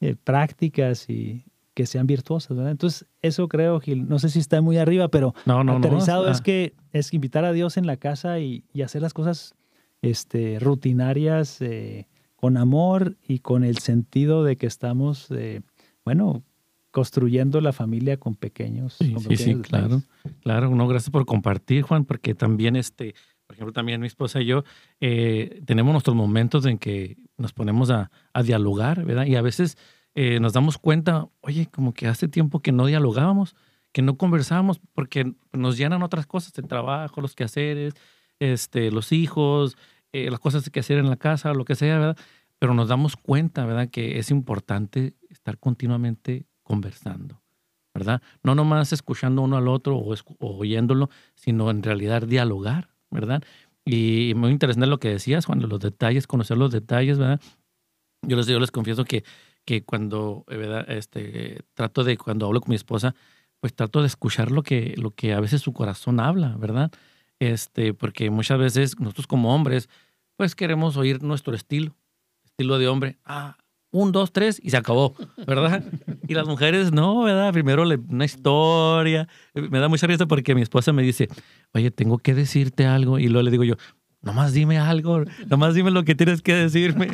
[0.00, 2.72] eh, prácticas y que sean virtuosas, ¿verdad?
[2.72, 6.40] Entonces, eso creo, Gil, no sé si está muy arriba, pero no, no, aterrizado es
[6.40, 9.54] que es invitar a Dios en la casa y, hacer las cosas
[10.02, 12.08] este, rutinarias eh,
[12.42, 15.60] con amor y con el sentido de que estamos, eh,
[16.04, 16.42] bueno,
[16.90, 18.94] construyendo la familia con pequeños.
[18.94, 20.02] Sí, sí, claro.
[20.40, 23.14] Claro, no, gracias por compartir, Juan, porque también, este,
[23.46, 24.64] por ejemplo, también mi esposa y yo
[25.00, 28.10] eh, tenemos nuestros momentos en que nos ponemos a,
[28.42, 29.26] dialogar, ¿verdad?
[29.26, 29.78] Y a veces
[30.16, 33.54] eh, nos damos cuenta, oye, como que hace tiempo que no dialogábamos,
[33.92, 37.94] que no conversábamos, porque nos llenan otras cosas, el trabajo, los quehaceres,
[38.40, 39.76] este, los hijos,
[40.12, 42.16] eh, las cosas que hacer en la casa, lo que sea, ¿verdad?
[42.58, 43.88] Pero nos damos cuenta, ¿verdad?
[43.88, 47.42] Que es importante estar continuamente conversando,
[47.94, 48.22] ¿verdad?
[48.42, 53.42] No nomás escuchando uno al otro o, oyéndolo, sino en realidad dialogar, ¿verdad?
[53.84, 57.40] Y muy interesante lo que decías, Juan, los detalles, conocer los detalles, ¿verdad?
[58.22, 59.24] Yo les, yo les confieso que,
[59.64, 60.84] que cuando, eh.
[60.88, 63.14] Este, trato de, cuando hablo con mi esposa,
[63.60, 66.92] pues trato de escuchar lo que, lo que a veces su corazón habla, ¿verdad?
[67.38, 69.88] Este, porque muchas veces nosotros como hombres,
[70.36, 71.96] pues queremos oír nuestro estilo,
[72.44, 73.18] estilo de hombre.
[73.24, 73.56] Ah,
[73.92, 75.14] un, dos, tres y se acabó,
[75.46, 75.84] ¿verdad?
[76.28, 77.52] Y las mujeres, no, ¿verdad?
[77.52, 79.28] Primero le, una historia.
[79.54, 81.28] Me da mucha risa porque mi esposa me dice,
[81.74, 83.18] oye, tengo que decirte algo.
[83.18, 83.74] Y luego le digo yo,
[84.22, 87.08] nomás dime algo, nomás dime lo que tienes que decirme.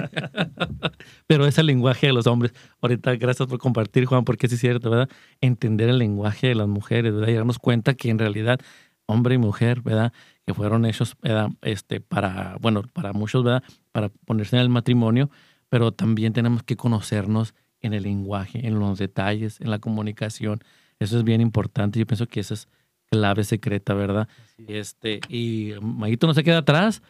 [1.27, 2.53] Pero es el lenguaje de los hombres.
[2.81, 5.09] Ahorita, gracias por compartir, Juan, porque sí es cierto, ¿verdad?
[5.41, 7.29] Entender el lenguaje de las mujeres, ¿verdad?
[7.29, 8.61] Y darnos cuenta que en realidad
[9.09, 10.13] hombre y mujer, ¿verdad?
[10.47, 11.51] Que fueron hechos, ¿verdad?
[11.63, 13.65] Este, para, bueno, para muchos, ¿verdad?
[13.91, 15.29] Para ponerse en el matrimonio
[15.69, 20.61] pero también tenemos que conocernos en el lenguaje, en los detalles, en la comunicación.
[20.99, 21.99] Eso es bien importante.
[21.99, 22.69] Yo pienso que esa es
[23.11, 24.29] clave secreta, ¿verdad?
[24.67, 27.03] Este, y Maguito no se queda atrás.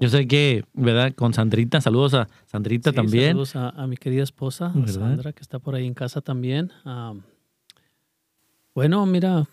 [0.00, 1.12] Yo sé que, ¿verdad?
[1.14, 3.30] Con Sandrita, saludos a Sandrita también.
[3.30, 6.72] Saludos a, mi querida esposa, Sandra, que está por ahí en casa también.
[8.74, 9.46] bueno, mira,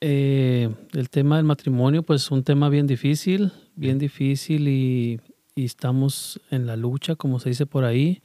[0.00, 5.20] eh, el tema del matrimonio, pues un tema bien difícil, bien difícil y
[5.58, 8.22] y estamos en la lucha, como se dice por ahí.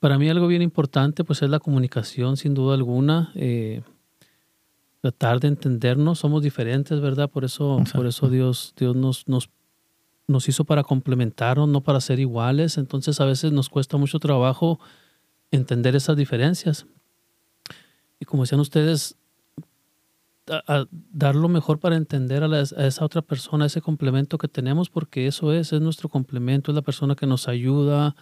[0.00, 3.32] Para mí algo bien importante pues es la comunicación, sin duda alguna.
[3.34, 3.82] Eh,
[5.02, 7.28] tratar de entendernos, somos diferentes, ¿verdad?
[7.28, 9.50] Por eso, por eso Dios, Dios nos, nos,
[10.26, 12.78] nos hizo para complementarnos, no para ser iguales.
[12.78, 14.80] Entonces a veces nos cuesta mucho trabajo
[15.50, 16.86] entender esas diferencias.
[18.18, 19.16] Y como decían ustedes,
[20.48, 25.26] a, dar lo mejor para entender a, esa otra persona, ese complemento que tenemos, porque
[25.26, 28.14] eso es, es nuestro complemento, es la persona que nos ayuda.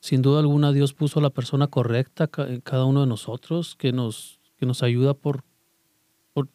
[0.00, 3.92] Sin duda alguna, Dios puso a la persona correcta en cada uno de nosotros, que
[3.92, 5.44] nos, que nos ayuda por,
[6.32, 6.48] por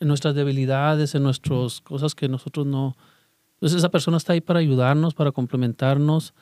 [0.00, 2.96] en nuestras debilidades, en nuestras cosas que nosotros no.
[3.54, 6.34] Entonces, esa persona está ahí para ayudarnos, para complementarnos.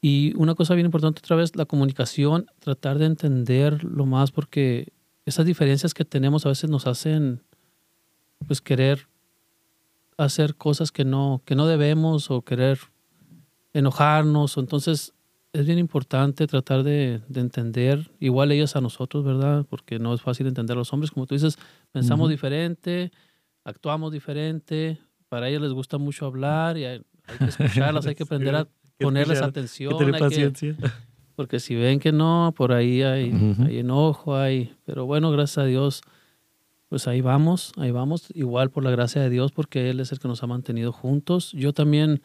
[0.00, 4.92] Y una cosa bien importante otra vez, la comunicación, tratar de entender lo más, porque
[5.26, 7.42] esas diferencias que tenemos a veces nos hacen
[8.46, 9.08] pues querer
[10.16, 12.78] hacer cosas que no, que no debemos o querer
[13.72, 14.56] enojarnos.
[14.56, 15.14] Entonces
[15.52, 19.64] es bien importante tratar de, entender, igual ellas a nosotros, ¿verdad?
[19.68, 21.10] Porque no es fácil entender a los hombres.
[21.10, 21.58] Como tú dices,
[21.92, 23.12] pensamos diferente,
[23.64, 24.98] actuamos diferente,
[25.28, 27.02] para ellas les gusta mucho hablar y hay,
[27.38, 28.68] que escucharlas, hay que aprender a
[28.98, 29.96] ponerles atención.
[29.96, 30.76] tener paciencia.
[31.34, 33.32] Porque si ven que no, por ahí hay,
[33.66, 34.74] hay enojo, hay...
[34.84, 36.02] Pero bueno, gracias a Dios,
[36.88, 38.28] pues ahí vamos, ahí vamos.
[38.34, 41.52] Igual por la gracia de Dios, porque Él es el que nos ha mantenido juntos.
[41.52, 42.22] Yo también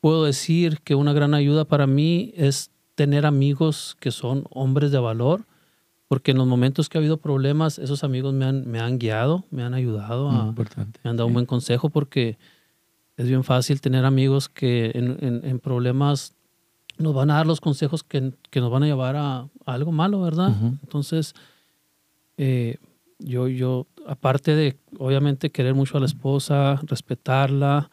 [0.00, 4.98] puedo decir que una gran ayuda para mí es tener amigos que son hombres de
[4.98, 5.44] valor,
[6.08, 9.44] porque en los momentos que ha habido problemas, esos amigos me han, me han guiado,
[9.50, 12.38] me han ayudado, a, me han dado un buen consejo, porque
[13.16, 16.34] es bien fácil tener amigos que en, en, en problemas
[17.02, 20.20] nos van a dar los consejos que, que nos van a llevar a, algo malo,
[20.22, 20.52] ¿verdad?
[20.82, 21.34] Entonces,
[22.36, 22.78] eh,
[23.18, 27.90] yo, yo, aparte de, obviamente, querer mucho a la esposa, respetarla,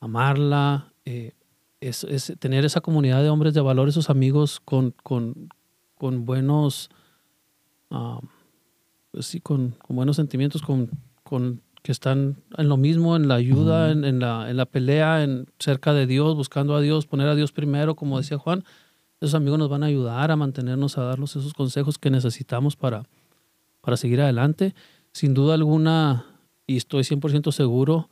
[0.00, 1.32] amarla, eh,
[1.80, 5.48] es, es, tener esa comunidad de hombres de valor, esos amigos con, con,
[5.96, 6.90] con buenos,
[7.90, 8.20] ah,
[9.10, 10.88] pues sí, con, con, buenos sentimientos, con,
[11.22, 15.46] con que están en lo mismo, en la ayuda, en, la, en la pelea, en
[15.58, 18.64] cerca de Dios, buscando a Dios, poner a Dios primero, como decía Juan.
[19.20, 23.04] Esos amigos nos van a ayudar a mantenernos, a darnos esos consejos que necesitamos para,
[23.80, 24.74] para seguir adelante.
[25.12, 26.24] Sin duda alguna,
[26.66, 28.08] y estoy 100% seguro,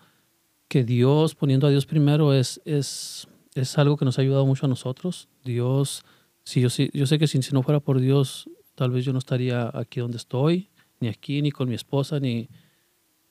[0.66, 4.66] que Dios, poniendo a Dios primero, es, es, es algo que nos ha ayudado mucho
[4.66, 5.28] a nosotros.
[5.44, 6.02] Dios,
[6.42, 9.20] si yo, yo sé que si, si no fuera por Dios, tal vez yo no
[9.20, 12.48] estaría aquí donde estoy, ni aquí, ni con mi esposa, ni,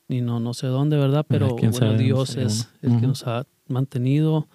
[0.10, 1.26] ni no, no sé dónde, ¿verdad?
[1.26, 4.47] Pero bueno, Dios es el que nos ha mantenido,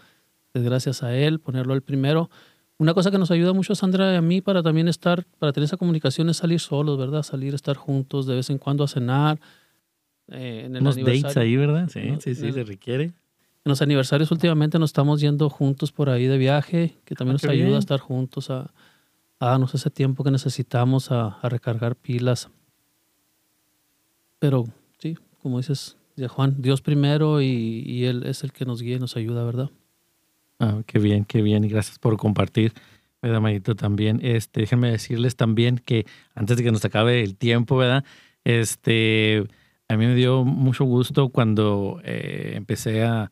[0.53, 2.29] es gracias a Él, ponerlo el primero.
[2.77, 5.67] Una cosa que nos ayuda mucho, Sandra, y a mí para también estar, para tener
[5.67, 7.23] esa comunicación es salir solos, ¿verdad?
[7.23, 9.41] Salir, estar juntos de vez en cuando a cenar.
[10.27, 11.89] Eh, en el Unos dates ahí, ¿verdad?
[11.89, 13.05] Sí, sí, sí, se requiere.
[13.05, 17.41] En los aniversarios últimamente nos estamos yendo juntos por ahí de viaje, que también ah,
[17.45, 18.73] nos ayuda a estar juntos, a,
[19.39, 22.51] a, darnos ese tiempo que necesitamos, a, a recargar pilas.
[24.41, 24.67] Pero
[25.45, 25.99] como dices,
[26.31, 29.71] Juan, Dios primero y, Él es el que nos guía y nos ayuda, ¿verdad?
[30.59, 31.65] Ah, qué bien, qué bien.
[31.65, 32.73] Y gracias por compartir,
[33.21, 33.77] ¿verdad, Mayito?
[33.77, 38.07] También, este, déjenme decirles también que antes de que nos acabe el tiempo, ¿verdad?
[38.45, 39.47] Este,
[39.87, 43.31] a mí me dio mucho gusto cuando eh, empecé a,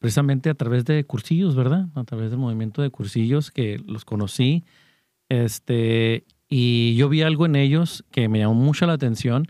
[0.00, 1.88] precisamente a través de cursillos, ¿verdad?
[1.94, 4.64] A través del movimiento de cursillos que los conocí.
[5.30, 9.48] Este, y yo vi algo en ellos que me llamó mucho la atención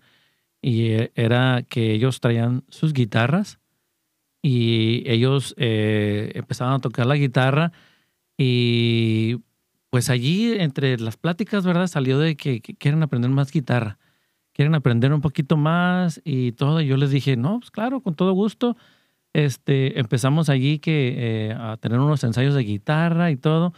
[0.62, 3.58] y eh, era que ellos traían sus guitarras
[4.42, 7.72] y ellos eh, empezaban a tocar la guitarra
[8.36, 9.38] y
[9.90, 11.86] pues allí entre las pláticas, ¿verdad?
[11.86, 13.98] Salió de que, quieren aprender más guitarra,
[14.52, 16.80] quieren aprender un poquito más y todo.
[16.80, 18.76] Y yo les dije, no, pues claro, con todo gusto.
[19.32, 23.72] Este, empezamos allí que, eh, a tener unos ensayos de guitarra y todo.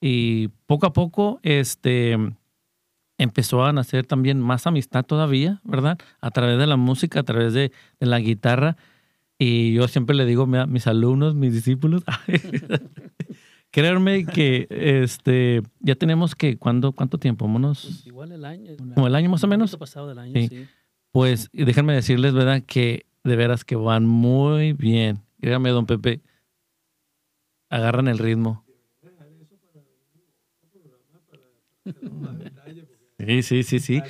[0.00, 2.18] Y poco a poco, este,
[3.18, 5.98] empezó a nacer también más amistad todavía, ¿verdad?
[6.20, 8.76] A través de la música, a través de, de la guitarra.
[9.38, 12.02] Y yo siempre le digo a mis alumnos, mis discípulos,
[13.70, 17.50] créanme que este, ya tenemos que, ¿cuándo, ¿cuánto tiempo?
[17.52, 18.72] Pues igual el año.
[18.94, 19.76] Como el año más o menos.
[19.76, 20.66] pasado del año, sí.
[21.10, 22.62] Pues déjenme decirles, ¿verdad?
[22.66, 25.20] Que de veras que van muy bien.
[25.40, 26.20] Créanme, don Pepe,
[27.68, 28.64] agarran el ritmo.
[33.26, 34.02] Sí, sí, sí, sí.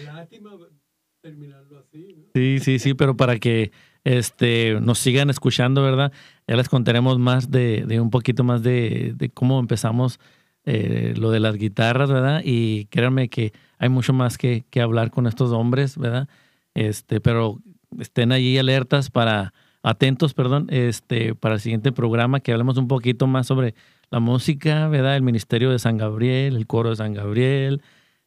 [2.34, 3.72] Sí, sí, sí, pero para que
[4.04, 6.12] este, nos sigan escuchando, ¿verdad?
[6.46, 10.20] Ya les contaremos más de, de un poquito más de, de cómo empezamos
[10.64, 12.42] eh, lo de las guitarras, ¿verdad?
[12.44, 16.28] Y créanme que hay mucho más que, que, hablar con estos hombres, ¿verdad?
[16.74, 17.60] Este, pero
[17.98, 19.52] estén allí alertas para,
[19.84, 23.74] atentos, perdón, este, para el siguiente programa que hablemos un poquito más sobre
[24.10, 25.14] la música, ¿verdad?
[25.14, 27.82] El ministerio de San Gabriel, el coro de San Gabriel,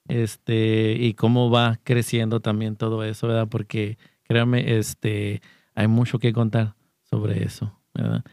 [0.07, 3.47] este, y cómo va creciendo también todo eso, ¿verdad?
[3.49, 5.41] Porque créanme, este,
[5.75, 8.23] hay mucho que contar sobre eso, ¿verdad?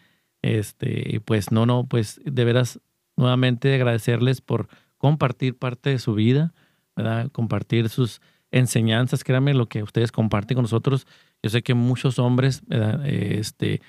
[0.43, 2.81] Este, y pues no, no, pues de veras
[3.17, 4.69] nuevamente agradecerles por
[4.99, 6.53] compartir parte de su vida,
[6.97, 7.31] ¿verdad?
[7.31, 8.21] Compartir sus
[8.51, 11.07] enseñanzas, créanme lo que ustedes comparten con nosotros.
[11.43, 13.07] Yo sé que muchos hombres, ¿verdad?
[13.07, 13.81] Este,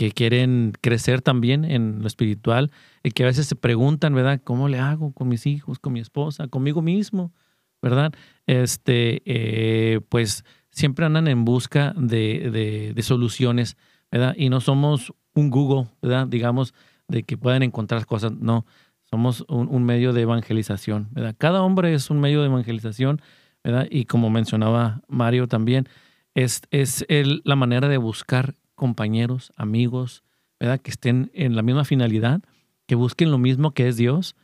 [0.00, 2.70] que quieren crecer también en lo espiritual
[3.02, 4.40] y que a veces se preguntan, ¿verdad?
[4.42, 7.34] ¿Cómo le hago con mis hijos, con mi esposa, conmigo mismo?
[7.82, 8.14] ¿Verdad?
[8.46, 13.76] Este, eh, pues siempre andan en busca de, soluciones,
[14.10, 14.34] ¿verdad?
[14.38, 16.26] Y no somos un Google, ¿verdad?
[16.26, 16.72] Digamos,
[17.06, 18.64] de que puedan encontrar cosas, no,
[19.04, 21.34] somos un, medio de evangelización, ¿verdad?
[21.36, 23.20] Cada hombre es un medio de evangelización,
[23.62, 23.86] ¿verdad?
[23.90, 25.90] Y como mencionaba Mario también,
[26.34, 30.24] es, es el, la manera de buscar compañeros, amigos,
[30.58, 30.80] ¿verdad?
[30.80, 32.40] Que estén en la misma finalidad,
[32.86, 34.36] que busquen lo mismo que es Dios,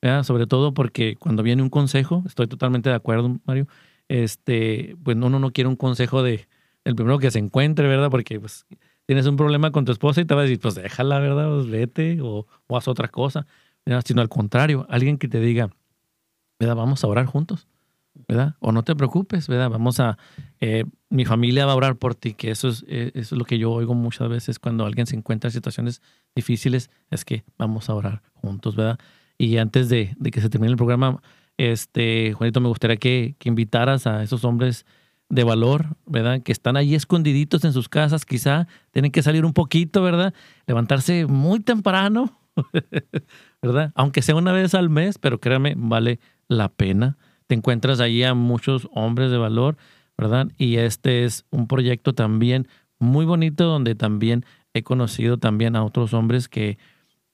[0.00, 0.22] ¿verdad?
[0.22, 3.66] Sobre todo porque cuando viene un consejo, estoy totalmente de acuerdo, Mario,
[4.08, 6.48] este, pues uno no quiere un consejo de
[6.84, 8.10] el primero que se encuentre, ¿verdad?
[8.10, 8.64] Porque pues
[9.04, 11.50] tienes un problema con tu esposa y te va a decir, pues déjala, ¿verdad?
[11.50, 13.46] Pues vete o, haz otra cosa,
[13.84, 14.02] ¿verdad?
[14.06, 15.68] Sino al contrario, alguien que te diga,
[16.58, 16.76] ¿verdad?
[16.76, 17.68] Vamos a orar juntos,
[18.28, 18.56] ¿verdad?
[18.60, 19.70] O no te preocupes, ¿verdad?
[19.70, 20.18] Vamos a,
[20.60, 23.44] eh, mi familia va a orar por ti, que eso es, eh, eso es lo
[23.44, 26.02] que yo oigo muchas veces cuando alguien se encuentra en situaciones
[26.34, 28.98] difíciles, es que vamos a orar juntos, ¿verdad?
[29.38, 31.20] Y antes de, de que se termine el programa,
[31.56, 34.86] este, Juanito, me gustaría que, invitaras a esos hombres
[35.28, 36.42] de valor, ¿verdad?
[36.42, 40.34] Que están ahí escondiditos en sus casas, quizá tienen que salir un poquito, ¿verdad?
[40.66, 42.38] Levantarse muy temprano,
[43.62, 43.92] ¿verdad?
[43.94, 47.16] Aunque sea una vez al mes, pero créame, vale la pena.
[47.46, 49.76] Te encuentras ahí a muchos hombres de valor,
[50.16, 50.48] ¿verdad?
[50.58, 52.68] Y este es un proyecto también
[52.98, 56.78] muy bonito donde también he conocido también a otros hombres que,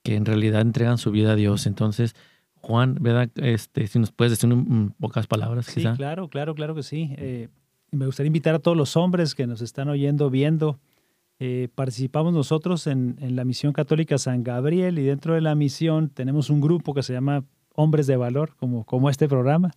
[0.03, 1.67] que en realidad entregan su vida a Dios.
[1.67, 2.15] Entonces,
[2.55, 3.31] Juan, ¿verdad?
[3.37, 7.15] Este, si nos puedes decir un, pocas palabras, sí, claro, claro, claro que sí.
[7.17, 7.49] Eh,
[7.91, 10.79] me gustaría invitar a todos los hombres que nos están oyendo, viendo.
[11.41, 16.51] Eh, participamos nosotros en, la Misión Católica San Gabriel y dentro de la misión tenemos
[16.51, 17.45] un grupo que se llama
[17.75, 19.71] Hombres de Valor, como, como este programa.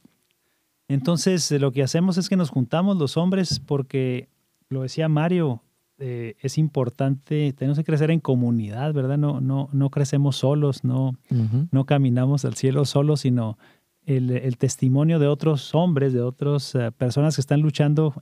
[0.93, 4.29] Entonces, lo que hacemos es que nos juntamos los hombres porque,
[4.69, 5.61] lo decía Mario,
[5.99, 9.17] eh, es importante, tenemos que crecer en comunidad, ¿verdad?
[9.17, 11.15] No, no, no crecemos solos, no,
[11.71, 13.57] no caminamos al cielo solos, sino
[14.05, 18.13] el, testimonio de otros hombres, de otras eh, personas que están luchando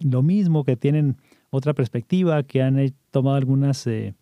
[0.00, 1.16] lo mismo, que tienen
[1.50, 4.14] otra perspectiva, que han tomado algunas eh,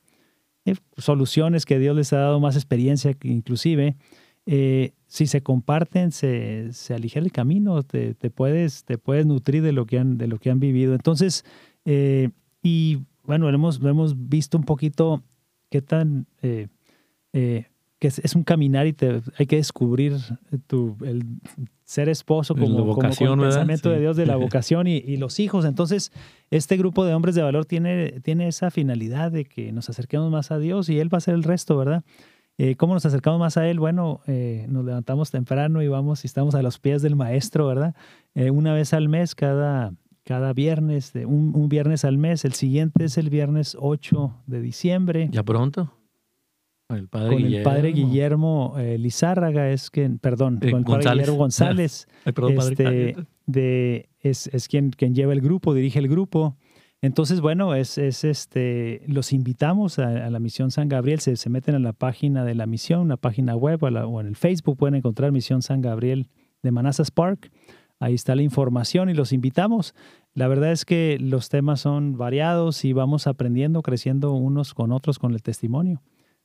[0.64, 3.96] eh, soluciones que Dios les ha dado más experiencia inclusive.
[4.46, 9.70] Eh, si se comparten, se, se, aligera el camino, te, puedes, te puedes nutrir de
[9.70, 10.92] lo que han, de lo que han vivido.
[10.92, 11.44] Entonces,
[11.84, 15.22] y bueno, hemos, lo hemos visto un poquito
[15.70, 16.26] qué tan
[18.04, 20.16] que es, un caminar y te, hay que descubrir
[20.66, 21.24] tu, el
[21.84, 25.64] ser esposo como, vocación, como pensamiento de Dios de la vocación y, los hijos.
[25.64, 26.10] Entonces,
[26.50, 30.50] este grupo de hombres de valor tiene, tiene esa finalidad de que nos acerquemos más
[30.50, 32.02] a Dios y Él va a ser el resto, ¿verdad?
[32.56, 33.80] Eh, ¿Cómo nos acercamos más a Él?
[33.80, 37.94] Bueno, eh, nos levantamos temprano y vamos y estamos a los pies del Maestro, ¿verdad?
[38.34, 39.92] Eh, una vez al mes, cada,
[40.24, 42.44] cada viernes, un, un, viernes al mes.
[42.44, 45.28] El siguiente es el viernes 8 de diciembre.
[45.32, 45.92] ¿Ya pronto?
[46.86, 51.10] Con el padre Guillermo, el padre Guillermo eh, Lizárraga, es quien, perdón, con el padre
[51.10, 52.06] Guillermo González.
[52.26, 56.56] este, de, es, es quien, quien lleva el grupo, dirige el grupo.
[57.04, 61.20] Entonces, bueno, es, es este, los invitamos a, la misión San Gabriel.
[61.20, 64.36] Se, se, meten a la página de la misión, una página web o, en el
[64.36, 66.30] Facebook pueden encontrar Misión San Gabriel
[66.62, 67.52] de Manassas Park.
[68.00, 69.94] Ahí está la información y los invitamos.
[70.32, 75.18] La verdad es que los temas son variados y vamos aprendiendo, creciendo unos con otros
[75.18, 76.00] con el testimonio.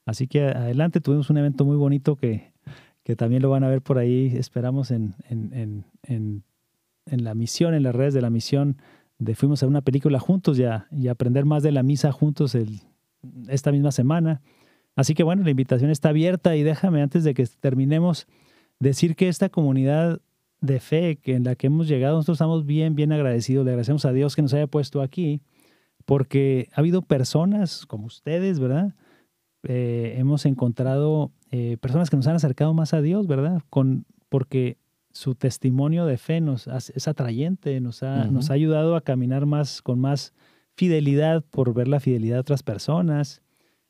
[0.06, 2.52] Así que adelante, tuvimos un evento muy bonito que,
[3.04, 6.44] que también lo van a ver por ahí, esperamos en, en, en,
[7.06, 8.76] en, la misión, en las redes de la misión,
[9.20, 12.82] de fuimos a una película juntos ya y aprender más de la misa juntos el,
[13.48, 14.42] esta misma semana.
[14.96, 18.28] Así que bueno, la invitación está abierta y déjame antes de que terminemos
[18.80, 20.22] decir que esta comunidad
[20.62, 24.06] de fe que en la que hemos llegado, nosotros estamos bien, bien agradecidos, le agradecemos
[24.06, 25.42] a Dios que nos haya puesto aquí,
[26.06, 28.94] porque ha habido personas como ustedes, ¿verdad?
[29.64, 33.62] Eh, hemos encontrado eh, personas que nos han acercado más a Dios, ¿verdad?
[33.70, 34.78] Con, porque
[35.12, 39.82] su testimonio de fe nos es atrayente, nos ha, nos ha ayudado a caminar más
[39.82, 40.34] con más
[40.76, 43.42] fidelidad por ver la fidelidad de otras personas.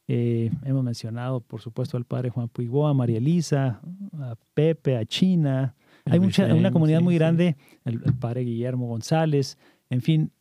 [0.07, 3.79] Eh, hemos mencionado, por supuesto, al padre Juan Puigó, a María Elisa,
[4.19, 5.75] a Pepe, a China.
[6.05, 9.59] Hay mucha, una comunidad muy grande, el, padre Guillermo González,
[9.91, 10.31] en fin,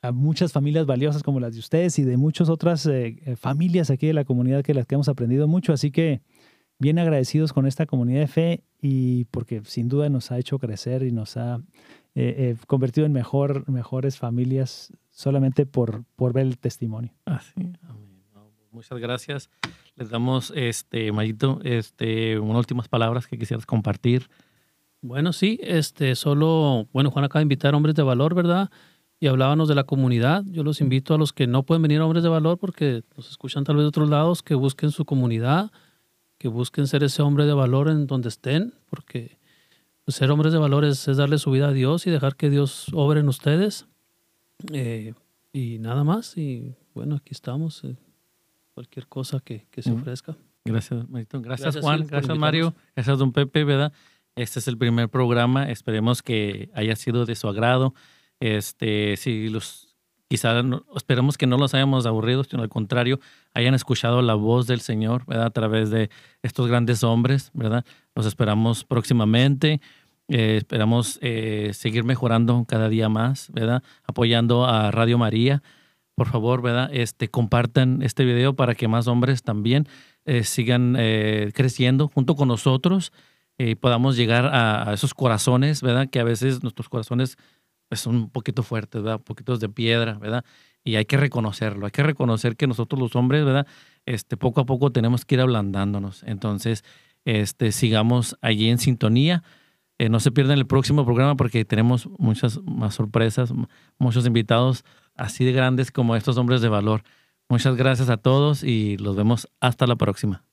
[0.00, 3.90] a muchas familias valiosas como las de ustedes y de muchas otras eh, eh, familias
[3.90, 5.72] aquí de la comunidad que las que hemos aprendido mucho.
[5.72, 6.22] Así que
[6.82, 11.02] bien agradecidos con esta comunidad de fe y porque sin duda nos ha hecho crecer
[11.04, 11.62] y nos ha
[12.14, 17.14] eh, convertido en mejor, mejores familias solamente por, por ver el testimonio.
[18.70, 19.48] Muchas gracias.
[19.96, 24.28] Les damos, este, Mayito, este, unas últimas palabras que quisieras compartir.
[25.00, 28.70] Bueno, sí, este, solo, bueno, Juan acaba de invitar hombres de valor, ¿verdad?
[29.22, 30.42] y hablábamos de la comunidad.
[30.46, 33.30] Yo los invito a los que no pueden venir a Hombres de Valor porque nos
[33.30, 35.70] escuchan tal vez de otros lados, que busquen su comunidad,
[36.42, 39.38] que busquen ser ese hombre de valor en donde estén, porque
[40.04, 42.88] pues, ser hombres de valor es, darle su vida a Dios y dejar que Dios
[42.92, 43.86] obre en ustedes.
[44.72, 45.14] Eh,
[45.52, 46.36] y nada más.
[46.36, 47.84] Y bueno, aquí estamos.
[47.84, 47.96] Eh,
[48.74, 50.36] cualquier cosa que, se ofrezca.
[50.64, 51.40] Gracias, Marito.
[51.40, 52.08] Gracias, Juan.
[52.08, 52.74] Gracias, Mario.
[52.96, 53.92] Gracias, don Pepe, ¿verdad?
[54.34, 55.70] Este es el primer programa.
[55.70, 57.94] Esperemos que haya sido de su agrado.
[58.40, 59.91] Este, si los
[60.32, 60.62] quizá
[60.96, 63.20] esperemos que no los hayamos aburrido, sino al contrario,
[63.52, 65.44] hayan escuchado la voz del Señor, ¿verdad?
[65.44, 66.08] A través de
[66.42, 67.84] estos grandes hombres, ¿verdad?
[68.14, 69.82] Los esperamos próximamente.
[70.28, 73.82] Eh, esperamos eh, seguir mejorando cada día más, ¿verdad?
[74.04, 75.62] Apoyando a Radio María.
[76.14, 76.88] Por favor, ¿verdad?
[76.94, 79.86] Este, compartan este video para que más hombres también
[80.24, 80.94] eh, sigan
[81.52, 83.12] creciendo junto con nosotros
[83.58, 86.08] y podamos llegar a, esos corazones, ¿verdad?
[86.08, 87.36] Que a veces nuestros corazones
[87.96, 89.20] son un poquito fuertes, ¿verdad?
[89.20, 90.44] Poquitos de piedra, ¿verdad?
[90.84, 93.66] Y hay que reconocerlo, hay que reconocer que nosotros los hombres, ¿verdad?
[94.06, 96.22] Este, poco a poco tenemos que ir ablandándonos.
[96.24, 96.84] Entonces,
[97.24, 99.42] este, sigamos allí en sintonía.
[99.98, 103.52] Eh, no se pierdan el próximo programa porque tenemos muchas más sorpresas,
[103.98, 104.84] muchos invitados
[105.14, 107.02] así de grandes como estos hombres de valor.
[107.48, 110.51] Muchas gracias a todos y los vemos hasta la próxima.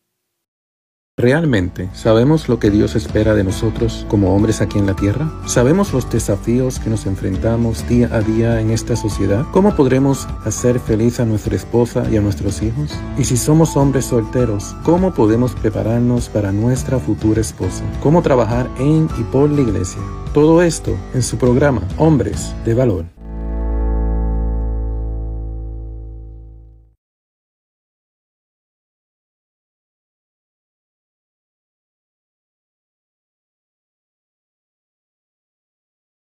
[1.19, 5.29] ¿Realmente sabemos lo que Dios espera de nosotros como hombres aquí en la tierra?
[5.47, 9.43] ¿Sabemos los desafíos que nos enfrentamos día a día en esta sociedad?
[9.51, 12.97] ¿Cómo podremos hacer feliz a nuestra esposa y a nuestros hijos?
[13.17, 17.83] Y si somos hombres solteros, ¿cómo podemos prepararnos para nuestra futura esposa?
[18.01, 20.01] ¿Cómo trabajar en y por la iglesia?
[20.33, 23.18] Todo esto en su programa Hombres de Valor.